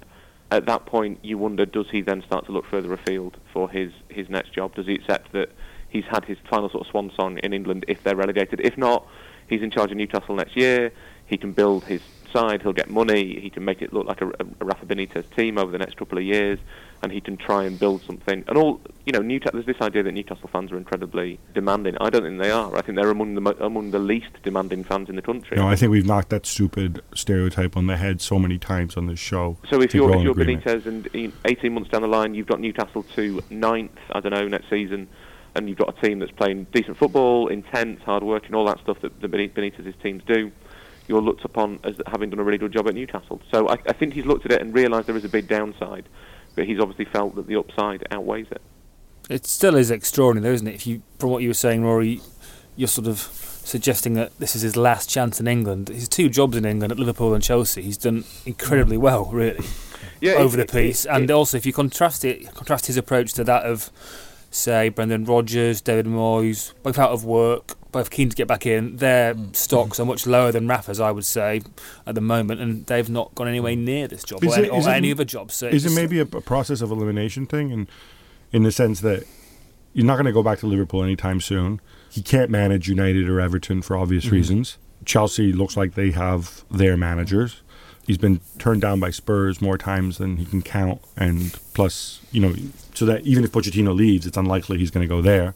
[0.50, 3.92] At that point, you wonder: Does he then start to look further afield for his
[4.10, 4.76] his next job?
[4.76, 5.50] Does he accept that
[5.90, 8.62] he's had his final sort of swan song in England if they're relegated?
[8.62, 9.06] If not,
[9.48, 10.92] he's in charge of Newcastle next year.
[11.26, 12.62] He can build his side.
[12.62, 13.40] He'll get money.
[13.40, 16.18] He can make it look like a, a Rafa Benitez team over the next couple
[16.18, 16.60] of years,
[17.02, 18.44] and he can try and build something.
[18.48, 19.62] And all you know, Newcastle.
[19.62, 21.98] There's this idea that Newcastle fans are incredibly demanding.
[22.00, 22.76] I don't think they are.
[22.76, 25.58] I think they're among the mo- among the least demanding fans in the country.
[25.58, 29.08] No, I think we've knocked that stupid stereotype on the head so many times on
[29.08, 29.58] this show.
[29.70, 30.64] So if you're if you're agreement.
[30.64, 34.32] Benitez and in 18 months down the line you've got Newcastle to ninth, I don't
[34.32, 35.08] know, next season,
[35.56, 39.00] and you've got a team that's playing decent football, intense, hard working, all that stuff
[39.02, 40.52] that the Beni- Benitez's teams do,
[41.08, 43.42] you're looked upon as having done a really good job at Newcastle.
[43.52, 46.06] So I, I think he's looked at it and realised there is a big downside,
[46.56, 48.62] but he's obviously felt that the upside outweighs it.
[49.30, 50.76] It still is extraordinary, though, isn't it?
[50.76, 52.22] If you, from what you were saying, Rory,
[52.76, 55.90] you're sort of suggesting that this is his last chance in England.
[55.90, 59.02] His two jobs in England at Liverpool and Chelsea, he's done incredibly mm.
[59.02, 59.64] well, really,
[60.20, 61.06] Yeah, over it- the piece.
[61.06, 63.90] it- and it- also, if you contrast it, contrast his approach to that of,
[64.50, 68.98] say, Brendan Rodgers, David Moyes, both out of work, both keen to get back in.
[68.98, 71.62] Their stocks are much lower than Rafa's, I would say,
[72.08, 74.70] at the moment, and they've not gone anywhere near this job Is or, it- any,
[74.70, 75.52] or it- any other job.
[75.52, 77.88] So is it maybe a, a process of elimination thing, and
[78.52, 79.24] in the sense that
[79.94, 81.82] you're not going to go back to Liverpool anytime soon.
[82.10, 84.32] He can't manage United or Everton for obvious Mhm.
[84.32, 84.78] reasons.
[85.04, 87.62] Chelsea looks like they have their managers.
[88.08, 92.40] He's been turned down by Spurs more times than he can count, and plus, you
[92.42, 92.54] know,
[92.94, 95.56] so that even if Pochettino leaves, it's unlikely he's going to go there.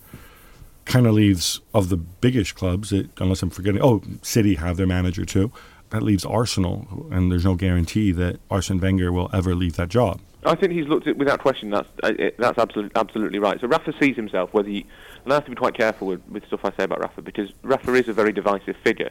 [0.86, 3.82] Kind of leaves of the biggish clubs, it, unless I'm forgetting.
[3.82, 5.52] Oh, City have their manager too.
[5.90, 10.20] That leaves Arsenal, and there's no guarantee that Arsene Wenger will ever leave that job.
[10.46, 11.72] I think he's looked at without question.
[11.72, 13.60] That's uh, that's absolutely absolutely right.
[13.60, 14.86] So Rafa sees himself whether he,
[15.24, 17.52] and I have to be quite careful with, with stuff I say about Rafa because
[17.64, 19.10] Rafa is a very divisive figure.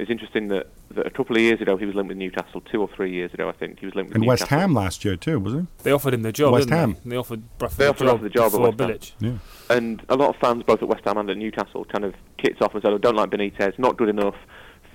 [0.00, 2.60] It's interesting that, that a couple of years ago he was linked with Newcastle.
[2.62, 5.04] Two or three years ago, I think he was linked with And West Ham last
[5.04, 5.82] year too, wasn't he?
[5.84, 6.52] They offered him the job.
[6.54, 6.96] West Ham.
[7.04, 7.10] They?
[7.10, 9.40] They offered Bradford They offered the off the job at before West Ham.
[9.68, 9.76] Yeah.
[9.76, 12.62] And a lot of fans, both at West Ham and at Newcastle, kind of kicked
[12.62, 14.36] off and said, "Oh, don't like Benitez, not good enough."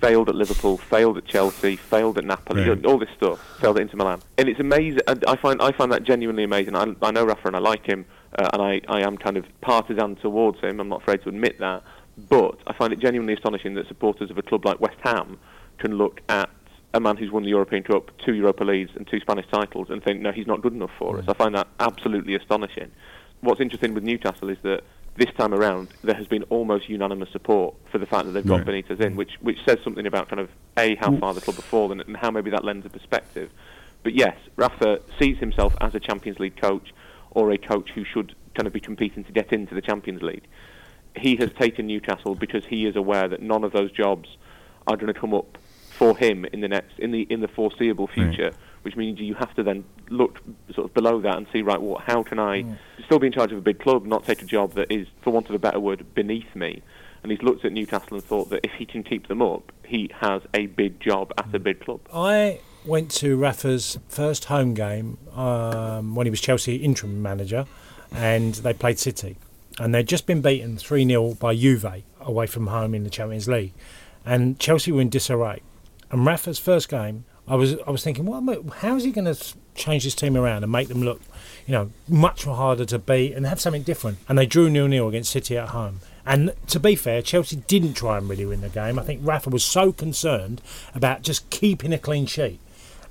[0.00, 2.84] Failed at Liverpool, failed at Chelsea, failed at Napoli, Right.
[2.84, 3.40] all this stuff.
[3.62, 5.00] Failed at Inter Milan, and it's amazing.
[5.06, 6.76] I find I find that genuinely amazing.
[6.76, 8.04] I, I know Rafa and I like him,
[8.38, 10.80] uh, and I, I am kind of partisan towards him.
[10.80, 11.82] I'm not afraid to admit that.
[12.16, 15.38] But I find it genuinely astonishing that supporters of a club like West Ham
[15.78, 16.48] can look at
[16.94, 20.02] a man who's won the European Cup, two Europa Leagues, and two Spanish titles, and
[20.02, 21.26] think, no, he's not good enough for us.
[21.28, 22.90] I find that absolutely astonishing.
[23.42, 24.82] What's interesting with Newcastle is that
[25.16, 28.66] this time around there has been almost unanimous support for the fact that they've got
[28.66, 28.84] Right.
[28.84, 30.48] Benitez in, which which says something about kind of
[30.78, 33.50] a how far the club have fallen and how maybe that lends a perspective.
[34.02, 36.94] But yes, Rafa sees himself as a Champions League coach
[37.30, 40.44] or a coach who should kind of be competing to get into the Champions League.
[41.16, 44.28] He has taken Newcastle because he is aware that none of those jobs
[44.86, 45.58] are going to come up
[45.90, 48.52] for him in the next in the in the foreseeable future.
[48.82, 50.40] Which means you have to then look
[50.72, 51.82] sort of below that and see right.
[51.82, 52.64] Well, how can I
[53.04, 55.32] still be in charge of a big club, not take a job that is, for
[55.32, 56.82] want of a better word, beneath me?
[57.24, 60.08] And he's looked at Newcastle and thought that if he can keep them up, he
[60.20, 62.00] has a big job at a big club.
[62.14, 67.66] I went to Rafa's first home game um, when he was Chelsea interim manager,
[68.12, 69.36] and they played City,
[69.78, 73.48] and they'd just been beaten three 0 by Juve away from home in the Champions
[73.48, 73.72] League,
[74.24, 75.60] and Chelsea were in disarray.
[76.10, 79.54] And Rafa's first game, I was I was thinking, I- How is he going to
[79.74, 81.20] change his team around and make them look,
[81.66, 84.18] you know, much harder to beat and have something different?
[84.28, 86.00] And they drew nil nil against City at home.
[86.24, 88.98] And to be fair, Chelsea didn't try and really win the game.
[88.98, 90.60] I think Rafa was so concerned
[90.92, 92.58] about just keeping a clean sheet.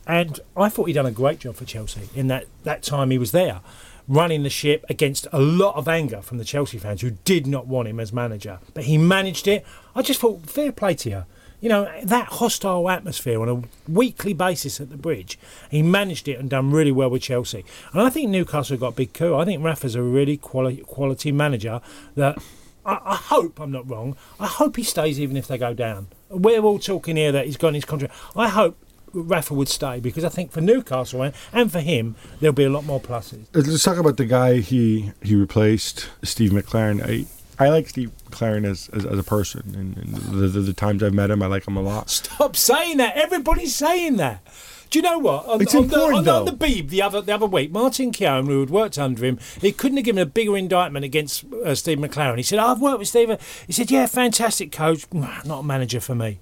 [0.05, 3.17] And I thought he'd done a great job for Chelsea in that, that time he
[3.17, 3.61] was there,
[4.07, 7.67] running the ship against a lot of anger from the Chelsea fans who did not
[7.67, 8.59] want him as manager.
[8.73, 9.65] But he managed it.
[9.95, 11.25] I just thought, fair play to you.
[11.61, 15.39] You know, that hostile atmosphere on a weekly basis at the bridge,
[15.71, 17.65] he managed it and done really well with Chelsea.
[17.91, 19.35] And I think Newcastle got a big coup.
[19.35, 21.81] I think Rafa's a really quality, quality manager
[22.15, 22.37] that
[22.85, 24.15] I, I hope I'm not wrong.
[24.39, 26.07] I hope he stays even if they go down.
[26.29, 28.13] We're all talking here that he's got his contract.
[28.35, 28.77] I hope
[29.15, 32.69] Rafa would stay because I think for Newcastle and, and for him there'll be a
[32.69, 33.45] lot more pluses.
[33.53, 37.01] Let's talk about the guy he he replaced, Steve McClaren.
[37.03, 37.25] I
[37.57, 41.01] I like Steve McClaren as as, as a person, and, and the, the, the times
[41.01, 42.09] I've met him, I like him a lot.
[42.09, 43.15] Stop saying that.
[43.15, 44.45] Everybody's saying that.
[44.89, 45.45] Do you know what?
[45.47, 48.11] On, It's on important, the, on, on the Beeb the other the other week, Martin
[48.11, 51.73] Keown, who had worked under him, he couldn't have given a bigger indictment against uh,
[51.75, 52.37] Steve McClaren.
[52.37, 53.35] He said, "I've worked with Steve."
[53.67, 56.39] He said, "Yeah, fantastic coach, not a manager for me."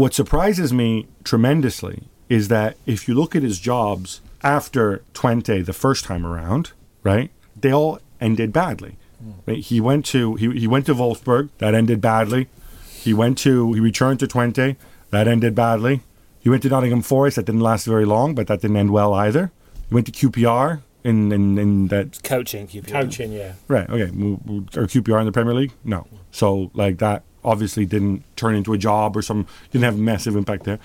[0.00, 5.74] What surprises me tremendously is that if you look at his jobs after Twente the
[5.74, 6.72] first time around,
[7.02, 8.96] right, they all ended badly.
[9.22, 9.32] Hmm.
[9.44, 9.58] Right?
[9.58, 12.48] He went to he, he went to Wolfsburg, that ended badly.
[12.90, 14.76] He went to he returned to Twente,
[15.10, 16.00] that ended badly.
[16.38, 19.12] He went to Nottingham Forest, that didn't last very long, but that didn't end well
[19.12, 19.52] either.
[19.90, 22.90] He went to QPR in in, in that Coaching, QPR.
[22.90, 23.52] Coaching, yeah.
[23.68, 23.90] Right.
[23.90, 24.06] Okay.
[24.06, 25.72] W- w- QPR in the Premier League?
[25.84, 26.06] No.
[26.30, 30.36] So like that obviously didn't turn into a job or some didn't have a massive
[30.36, 30.78] impact there.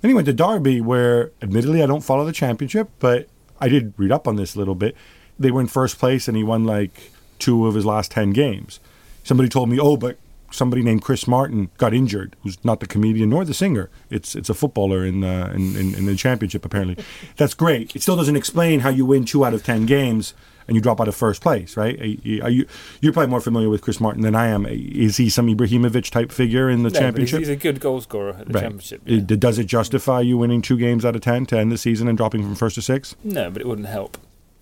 [0.00, 3.28] Then he went to Derby, where admittedly I don't follow the championship, but
[3.60, 4.96] I did read up on this a little bit.
[5.38, 8.80] They were in first place, and he won like two of his last ten games.
[9.22, 10.18] Somebody told me, oh, but
[10.50, 13.90] somebody named Chris Martin got injured, who's not the comedian nor the singer.
[14.10, 17.02] It's it's a footballer in uh, in, in, in the championship apparently.
[17.36, 17.94] That's great.
[17.94, 20.34] It still doesn't explain how you win two out of ten games
[20.72, 22.00] and you drop out of first place, right?
[22.00, 22.66] Are you, are you
[23.02, 24.64] you're probably more familiar with Chris Martin than I am.
[24.66, 27.00] Is he some Ibrahimovic type figure in the No, but he's,
[27.30, 27.38] championship?
[27.40, 28.62] he's a good goal scorer at the Right.
[28.62, 29.02] championship.
[29.04, 32.08] It- does it justify you winning two games out of ten to end the season
[32.08, 33.14] and dropping from first to six?
[33.22, 34.16] No, but it wouldn't help.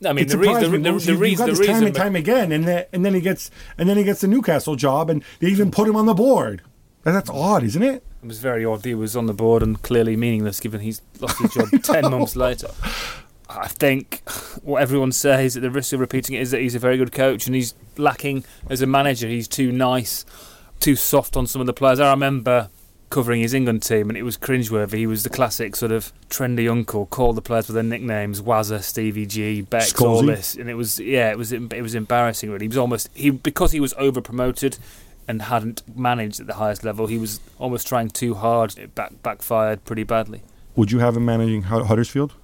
[0.04, 1.94] I mean, it the reason, the, the, the, you- got the this reason, time and
[1.94, 5.10] time again, and then and then he gets and then he gets the Newcastle job,
[5.10, 6.62] and they even put him on the board.
[7.04, 8.02] That's odd, isn't it?
[8.22, 8.84] It was very odd.
[8.84, 12.34] He was on the board and clearly meaningless, given he's lost his job ten months
[12.36, 12.68] later.
[13.56, 14.22] I think
[14.62, 17.12] what everyone says at the risk of repeating it is that he's a very good
[17.12, 19.26] coach and he's lacking as a manager.
[19.26, 20.24] He's too nice,
[20.78, 21.98] too soft on some of the players.
[21.98, 22.68] I remember
[23.10, 24.98] covering his England team and it was cringeworthy.
[24.98, 28.82] He was the classic sort of trendy uncle, called the players with their nicknames, Wazza,
[28.82, 32.50] Stevie G, Bex, all this, and it was yeah, it was it was embarrassing.
[32.50, 34.78] Really, he was almost he because he was over promoted
[35.26, 37.08] and hadn't managed at the highest level.
[37.08, 38.78] He was almost trying too hard.
[38.78, 40.42] It back backfired pretty badly.
[40.76, 42.34] Would you have him managing Huddersfield?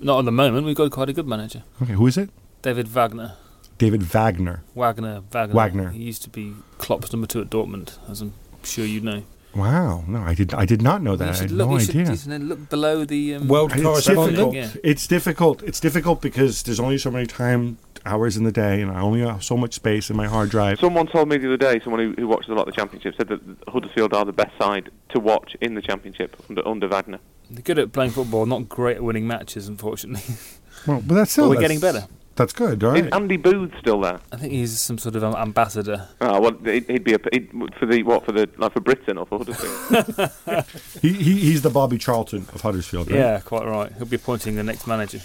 [0.00, 0.66] Not at the moment.
[0.66, 2.30] We've got quite a good manager, Okay, who is it?
[2.62, 3.34] David Wagner.
[3.78, 4.62] David Wagner.
[4.74, 5.54] Wagner, Wagner.
[5.54, 5.90] Wagner.
[5.90, 9.24] He used to be Klopp's number two at Dortmund, as I'm sure you know.
[9.54, 10.52] Wow, no, I did.
[10.54, 11.26] I did not know that.
[11.26, 11.68] you I had look.
[11.68, 12.10] no you should, idea.
[12.10, 14.30] you should look below the um, World It's correspondent.
[14.36, 14.54] difficult.
[14.54, 14.68] Yeah.
[14.82, 15.62] It's difficult.
[15.62, 19.20] It's difficult because there's only so many time hours in the day, and I only
[19.20, 20.78] have so much space in my hard drive.
[20.80, 23.14] Someone told me the other day, someone who, who watches a lot of the championship,
[23.16, 27.18] said that Huddersfield are the best side to watch in the championship under, under Wagner.
[27.50, 30.34] They're good at playing football, not great at winning matches, unfortunately.
[30.86, 32.06] Well, but that's still But we're that's- getting better.
[32.36, 32.82] That's good.
[32.82, 33.14] All Is right.
[33.14, 34.18] Andy Booth still there?
[34.32, 36.08] I think he's some sort of um, ambassador.
[36.20, 37.48] Oh, well, he'd, he'd be a, he'd,
[37.78, 40.30] for the what for the like for Britain or for Huddersfield.
[41.00, 43.08] He, he he's the Bobby Charlton of Huddersfield.
[43.08, 43.20] Right?
[43.20, 43.92] Yeah, quite right.
[43.92, 45.20] He'll be appointing the next manager.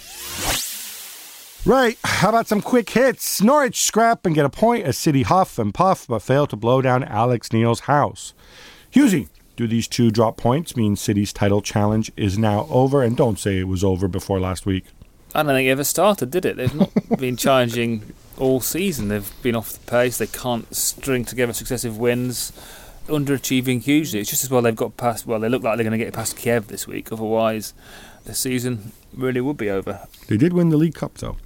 [1.65, 1.97] Right.
[2.03, 3.41] How about some quick hits?
[3.41, 6.81] Norwich scrap and get a point as City huff and puff, but fail to blow
[6.81, 8.33] down Alex Neil's house.
[8.91, 13.03] Hughesy, do these two drop points mean City's title challenge is now over?
[13.03, 14.85] And don't say it was over before last week.
[15.35, 16.55] I don't think it ever started, did it?
[16.55, 19.09] They've not been challenging all season.
[19.09, 20.17] They've been off the pace.
[20.17, 22.53] They can't string together successive wins,
[23.07, 24.21] underachieving hugely.
[24.21, 25.27] It's just as well they've got past.
[25.27, 27.11] Well, they look like they're going to get past Kiev this week.
[27.11, 27.73] Otherwise,
[28.29, 30.07] the season really would be over.
[30.27, 31.37] They did win the League Cup, though.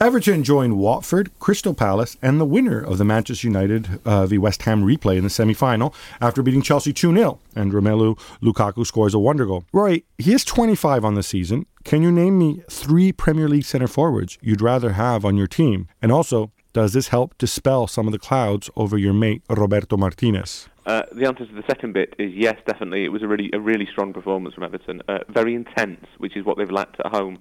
[0.00, 4.62] Everton joined Watford, Crystal Palace, and the winner of the Manchester United uh, v West
[4.62, 7.40] Ham replay in the semi final after beating Chelsea 2 0.
[7.56, 9.64] And Romelu Lukaku scores a wonder goal.
[9.72, 11.66] Roy, he is 25 on the season.
[11.82, 15.88] Can you name me three Premier League centre forwards you'd rather have on your team?
[16.00, 20.68] And also, does this help dispel some of the clouds over your mate Roberto Martinez?
[20.88, 23.04] Uh, the answer to the second bit is yes, definitely.
[23.04, 25.02] It was a really a really strong performance from Everton.
[25.06, 27.38] Uh, very intense, which is what they've lacked at home,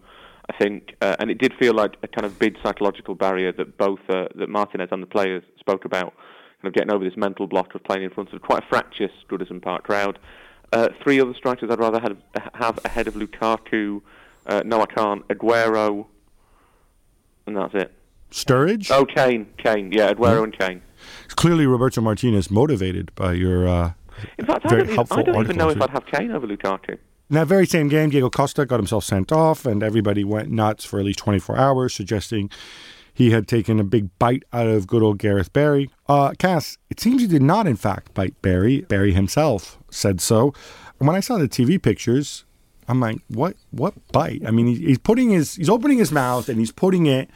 [0.49, 0.95] I think.
[1.01, 4.27] Uh, and it did feel like a kind of big psychological barrier that both uh,
[4.35, 6.13] that Martinez and the players spoke about,
[6.61, 9.11] kind of getting over this mental block of playing in front of quite a fractious
[9.29, 10.19] Goodison Park crowd.
[10.73, 12.17] Uh, three other strikers I'd rather have,
[12.53, 14.01] have ahead of Lukaku.
[14.45, 15.25] Uh, no, I can't.
[15.29, 16.05] Aguero,
[17.45, 17.93] and that's it.
[18.29, 18.91] Sturridge?
[18.91, 20.81] Oh, Kane, Kane, yeah, Aguero and Kane.
[21.35, 23.93] Clearly, Roberto Martinez motivated by your uh,
[24.37, 25.81] In fact, I don't, even, helpful I don't even know if.
[25.81, 26.97] I'd have Kane over Lukaku.
[27.29, 30.85] In that very same game, Diego Costa got himself sent off, and everybody went nuts
[30.85, 32.49] for at least 24 hours, suggesting
[33.13, 35.89] he had taken a big bite out of good old Gareth Barry.
[36.07, 38.81] Uh, Cass, it seems he did not, in fact, bite Barry.
[38.81, 40.53] Barry himself said so.
[40.99, 42.45] And when I saw the TV pictures,
[42.87, 43.55] I'm like, what?
[43.71, 44.43] What bite?
[44.45, 47.29] I mean, he's putting his, he's opening his mouth and he's putting it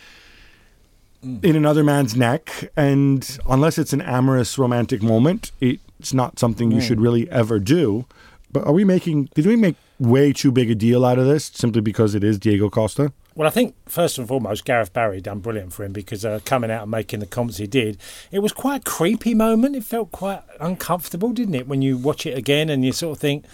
[1.24, 6.82] in another man's neck, and unless it's an amorous romantic moment, it's not something you
[6.82, 8.06] should really ever do.
[8.52, 9.30] But are we making?
[9.34, 12.38] Did we make way too big a deal out of this simply because it is
[12.40, 13.14] Diego Costa?
[13.34, 16.70] Well, I think first and foremost, Gareth Barry done brilliant for him because uh, coming
[16.70, 17.98] out and making the comments he did,
[18.30, 19.76] it was quite a creepy moment.
[19.76, 21.68] It felt quite uncomfortable, didn't it?
[21.68, 23.46] When you watch it again and you sort of think,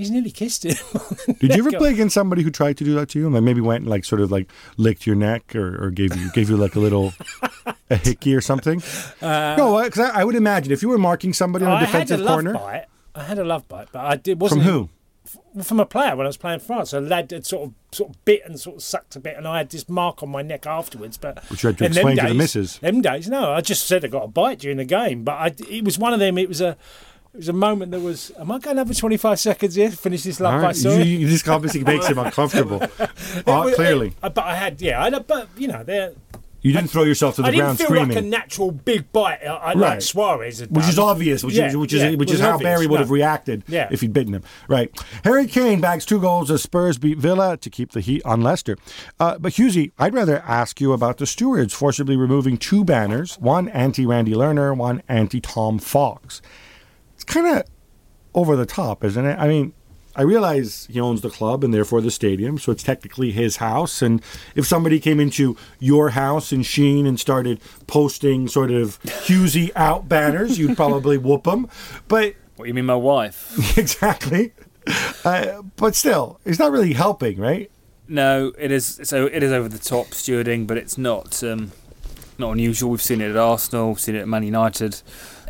[0.00, 0.74] he's nearly kissed him.
[1.40, 3.30] Did you ever play against somebody who tried to do that to you?
[3.30, 6.30] Like maybe went and like sort of like licked your neck or, or gave you
[6.32, 7.12] gave you like a little
[7.90, 8.82] a hickey or something?
[9.22, 11.84] no, because I, I would imagine if you were marking somebody on a Uh, I
[11.84, 12.86] had a defensive love corner bite.
[13.14, 14.88] I had a love bite, but I did wasn't from who?
[15.62, 16.92] From a player when I was playing France.
[16.92, 19.46] A lad had sort of sort of bit and sort of sucked a bit, and
[19.46, 21.16] I had this mark on my neck afterwards.
[21.16, 22.78] But Which you had to explain to the days- missus.
[22.78, 25.54] Them days, no, I just said I got a bite during the game, but I,
[25.68, 26.38] it was one of them.
[26.38, 26.76] It was a.
[27.32, 28.32] It was a moment that was.
[28.40, 29.88] Am I going to have a 25 seconds here?
[29.90, 31.04] to Finish this bite right, story.
[31.04, 32.82] you- you- this obviously makes him uncomfortable.
[33.46, 36.12] Uh, clearly, it- but I had, yeah, I had but you know, there.
[36.62, 38.08] you didn't throw yourself to the ground I didn't feel screaming.
[38.16, 39.76] like a natural big bite, uh, Right.
[39.76, 42.68] like Suarez, which is obvious, which Yeah, is which is yeah, which is how obvious,
[42.68, 43.02] Barry would no.
[43.02, 43.88] have reacted Yeah.
[43.92, 44.42] if he'd bitten him.
[44.68, 44.90] Right.
[45.24, 48.76] Harry Kane bags two goals as Spurs beat Villa to keep the heat on Leicester.
[49.20, 53.68] Uh, but Hughesy, I'd rather ask you about the stewards forcibly removing two banners, one
[53.68, 56.42] anti Randy Lerner, one anti Tom Fox.
[57.30, 57.62] Kind of
[58.34, 59.38] over the top, isn't it?
[59.38, 59.72] I mean.
[60.16, 64.02] I realize he owns the club and therefore the stadium, so it's technically his house.
[64.02, 64.20] And
[64.56, 70.08] if somebody came into your house in Sheen and started posting sort of Hughesy out
[70.08, 71.68] banners, you'd probably whoop them.
[72.08, 73.56] But What you mean, my wife?
[73.78, 74.52] exactly.
[75.24, 77.70] Uh, but still, it's not really helping, right?
[78.08, 79.00] No, it is.
[79.04, 81.70] So it is over the top stewarding, but it's not um,
[82.36, 82.90] not unusual.
[82.90, 83.90] We've seen it at Arsenal.
[83.90, 85.00] We've seen it at Man United.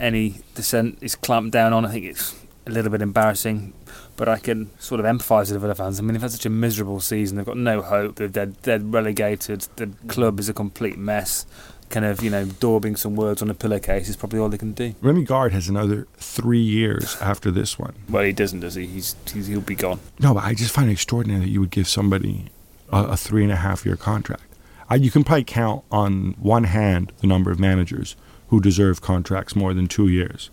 [0.00, 1.84] Any dissent is clamped down on.
[1.84, 2.34] I think it's
[2.66, 3.74] a little bit embarrassing,
[4.16, 5.98] but I can sort of empathise with the Villa fans.
[5.98, 7.36] I mean, they've had such a miserable season.
[7.36, 8.16] They've got no hope.
[8.16, 9.60] They're they're, they're relegated.
[9.76, 11.44] The club is a complete mess.
[11.90, 14.72] Kind of, you know, daubing some words on a pillowcase is probably all they can
[14.72, 14.94] do.
[15.02, 17.94] Remi Garde has another three years after this one.
[18.08, 18.86] Well, he doesn't, does he?
[18.86, 19.98] He's, he's he'll be gone.
[20.20, 22.46] No, but I just find it extraordinary that you would give somebody
[22.92, 24.44] a, a three and a half year contract.
[24.88, 28.14] I, you can probably count on one hand the number of managers
[28.50, 30.50] who deserve contracts more than two years,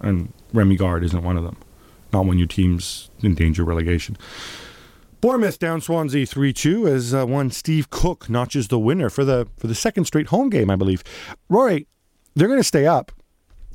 [0.00, 1.56] and Remi Garde isn't one of them.
[2.12, 4.16] Not when your team's in danger of relegation.
[5.20, 9.48] Bournemouth down Swansea three two as uh, one Steve Cook notches the winner for the
[9.56, 11.02] for the second straight home game, I believe.
[11.48, 11.86] Rory,
[12.34, 13.12] they're going to stay up.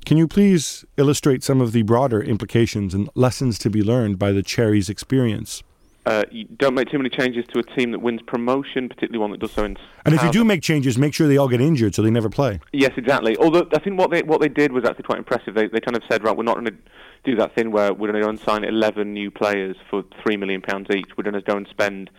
[0.06, 4.32] Can you please illustrate some of the broader implications and lessons to be learned by
[4.32, 5.64] the Cherries experience?
[6.06, 9.32] Uh, you don't make too many changes to a team that wins promotion, particularly one
[9.32, 9.78] that does so in.
[10.06, 12.30] And if you do make changes, make sure they all get injured so they never
[12.30, 12.60] play.
[12.74, 13.38] Yes, exactly.
[13.38, 15.54] Although I think what they what they did was actually quite impressive.
[15.54, 16.76] They they kind of said, right, we're not going to
[17.24, 20.36] do that thing where we're going to go and sign 11 new players for three
[20.36, 21.18] million pounds each.
[21.18, 22.10] We're going to go and spend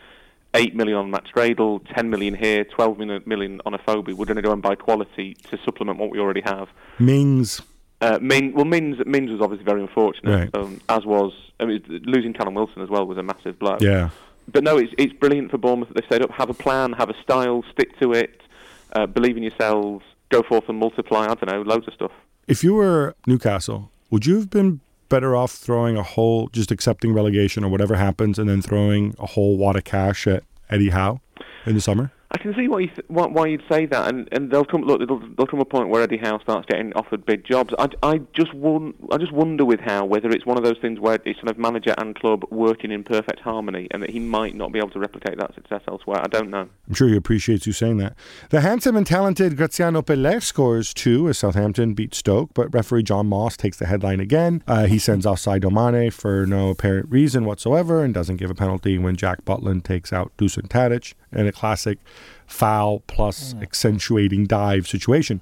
[0.54, 4.14] eight million on Max Gradel, 10 million here, 12 million on a Afobe.
[4.14, 6.68] We're going to go and buy quality to supplement what we already have.
[6.98, 7.60] Mings.
[8.00, 10.62] Uh, Min, well, Mins, Mins was obviously very unfortunate, Right.
[10.62, 13.78] um, as was I mean, losing Callum Wilson as well was a massive blow.
[13.80, 14.10] Yeah.
[14.52, 16.30] But no, it's it's brilliant for Bournemouth that they stayed up.
[16.32, 18.40] Have a plan, have a style, stick to it,
[18.94, 21.22] uh, believe in yourselves, go forth and multiply.
[21.24, 22.10] I don't know, loads of stuff.
[22.46, 27.14] If you were Newcastle, would you have been better off throwing a whole, just accepting
[27.14, 31.20] relegation or whatever happens, and then throwing a whole wad of cash at Eddie Howe
[31.64, 32.12] in the summer?
[32.34, 34.98] I can see why, you th- why, you'd say that, and and they'll come look.
[34.98, 37.72] There'll, there'll come a point where Eddie Howe starts getting offered big jobs.
[37.78, 40.98] I, I just won, I just wonder with Howe whether it's one of those things
[40.98, 44.56] where it's sort of manager and club working in perfect harmony, and that he might
[44.56, 46.20] not be able to replicate that success elsewhere.
[46.22, 46.68] I don't know.
[46.88, 48.16] I'm sure he appreciates you saying that.
[48.50, 53.28] The handsome and talented Graziano Pellè scores two as Southampton beat Stoke, but referee John
[53.28, 54.64] Moss takes the headline again.
[54.66, 58.56] Uh, he sends off Sadio Mane for no apparent reason whatsoever and doesn't give a
[58.56, 61.98] penalty when Jack Butland takes out Dusan Tadic in a classic
[62.46, 65.40] foul plus accentuating dive situation.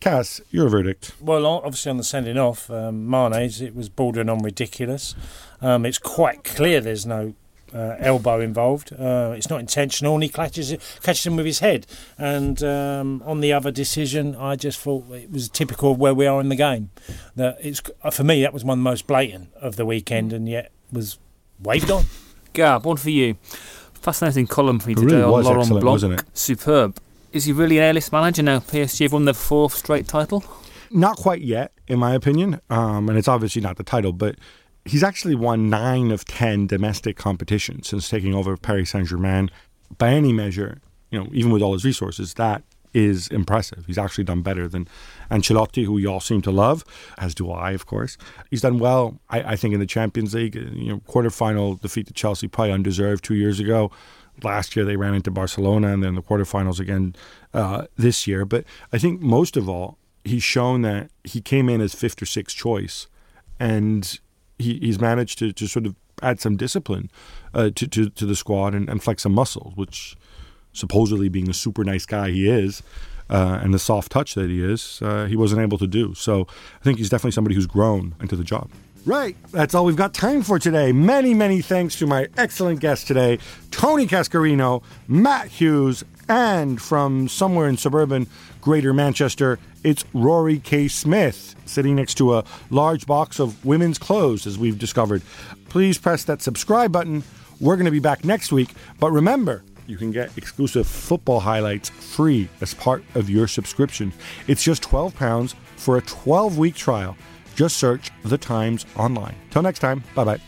[0.00, 1.12] Cass, your verdict.
[1.20, 5.14] Well, obviously on the sending off, um, Mane's, it was bordering on ridiculous.
[5.60, 7.34] Um, it's quite clear there's no
[7.74, 8.92] uh, elbow involved.
[8.92, 11.86] Uh, it's not intentional, and he catches it, catches him with his head.
[12.18, 16.26] And um, on the other decision, I just thought it was typical of where we
[16.26, 16.90] are in the game.
[17.36, 20.48] That it's for me that was one of the most blatant of the weekend, and
[20.48, 21.18] yet was
[21.62, 22.06] waved on.
[22.52, 23.36] Gab, one for you.
[24.00, 25.84] Fascinating column for It today really on Laurent Blanc.
[25.84, 26.24] wasn't it?
[26.32, 26.98] Superb.
[27.32, 28.58] Is he really an A-list manager now?
[28.60, 30.42] PSG have won their fourth straight title.
[30.90, 34.36] Not quite yet, in my opinion, um, and it's obviously not the title, but
[34.84, 39.50] he's actually won nine of ten domestic competitions since taking over Paris Saint Germain.
[39.98, 40.80] By any measure,
[41.10, 43.86] you know, even with all his resources, that is impressive.
[43.86, 44.88] He's actually done better than
[45.30, 46.84] Ancelotti, who you all seem to love,
[47.18, 48.16] as do I, of course.
[48.50, 50.54] He's done well, I, I think, in the Champions League.
[50.54, 53.90] You know, quarterfinal defeat to Chelsea, probably undeserved two years ago.
[54.42, 57.14] Last year they ran into Barcelona, and then the quarterfinals again
[57.54, 58.44] uh, this year.
[58.44, 62.26] But I think most of all, he's shown that he came in as fifth or
[62.26, 63.06] sixth choice,
[63.58, 64.18] and
[64.58, 67.10] he, he's managed to, to sort of add some discipline
[67.54, 70.16] uh, to, to to the squad and, and flex some muscles, which
[70.72, 72.82] supposedly being the super nice guy he is.
[73.28, 76.12] Uh, and the soft touch that he is, uh, he wasn't able to do.
[76.14, 76.48] So
[76.80, 78.68] I think he's definitely somebody who's grown into the job.
[79.06, 79.36] Right.
[79.50, 80.92] That's all we've got time for today.
[80.92, 83.38] Many, many thanks to my excellent guests today
[83.70, 88.26] Tony Cascarino, Matt Hughes, and from somewhere in suburban
[88.60, 90.86] Greater Manchester, it's Rory K.
[90.88, 95.22] Smith sitting next to a large box of women's clothes, as we've discovered.
[95.68, 97.22] Please press that subscribe button.
[97.60, 98.70] We're going to be back next week.
[98.98, 104.12] But remember, you can get exclusive football highlights free as part of your subscription.
[104.46, 107.16] It's just £12 for a 12 week trial.
[107.56, 109.34] Just search The Times online.
[109.50, 110.38] Till next time, bye bye.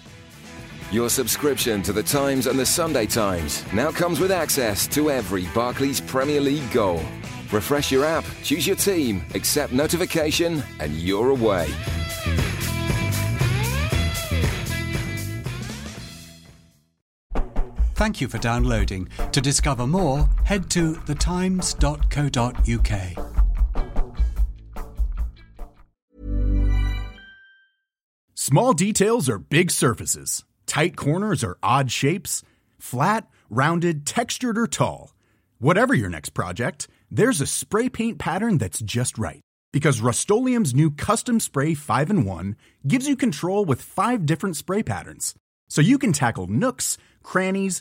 [0.93, 5.47] Your subscription to the Times and the Sunday Times now comes with access to every
[5.55, 7.03] Barclays Premier League goal.
[7.51, 11.69] Refresh your app, choose your team, accept notification, and you're away.
[18.03, 19.09] Thank you for downloading.
[19.31, 21.73] To discover more, head to thetimes.co.uk.
[28.35, 30.45] Small details are big surfaces.
[30.67, 32.43] Tight corners are odd shapes.
[32.77, 35.13] Flat, rounded, textured, or tall.
[35.61, 39.43] Whatever your next project, there's a spray paint pattern that's just right.
[39.73, 40.65] Because Rust-Oleum
[40.97, 45.37] Custom Spray 5 in 1 gives you control with five different spray patterns.
[45.69, 47.81] So you can tackle nooks, crannies,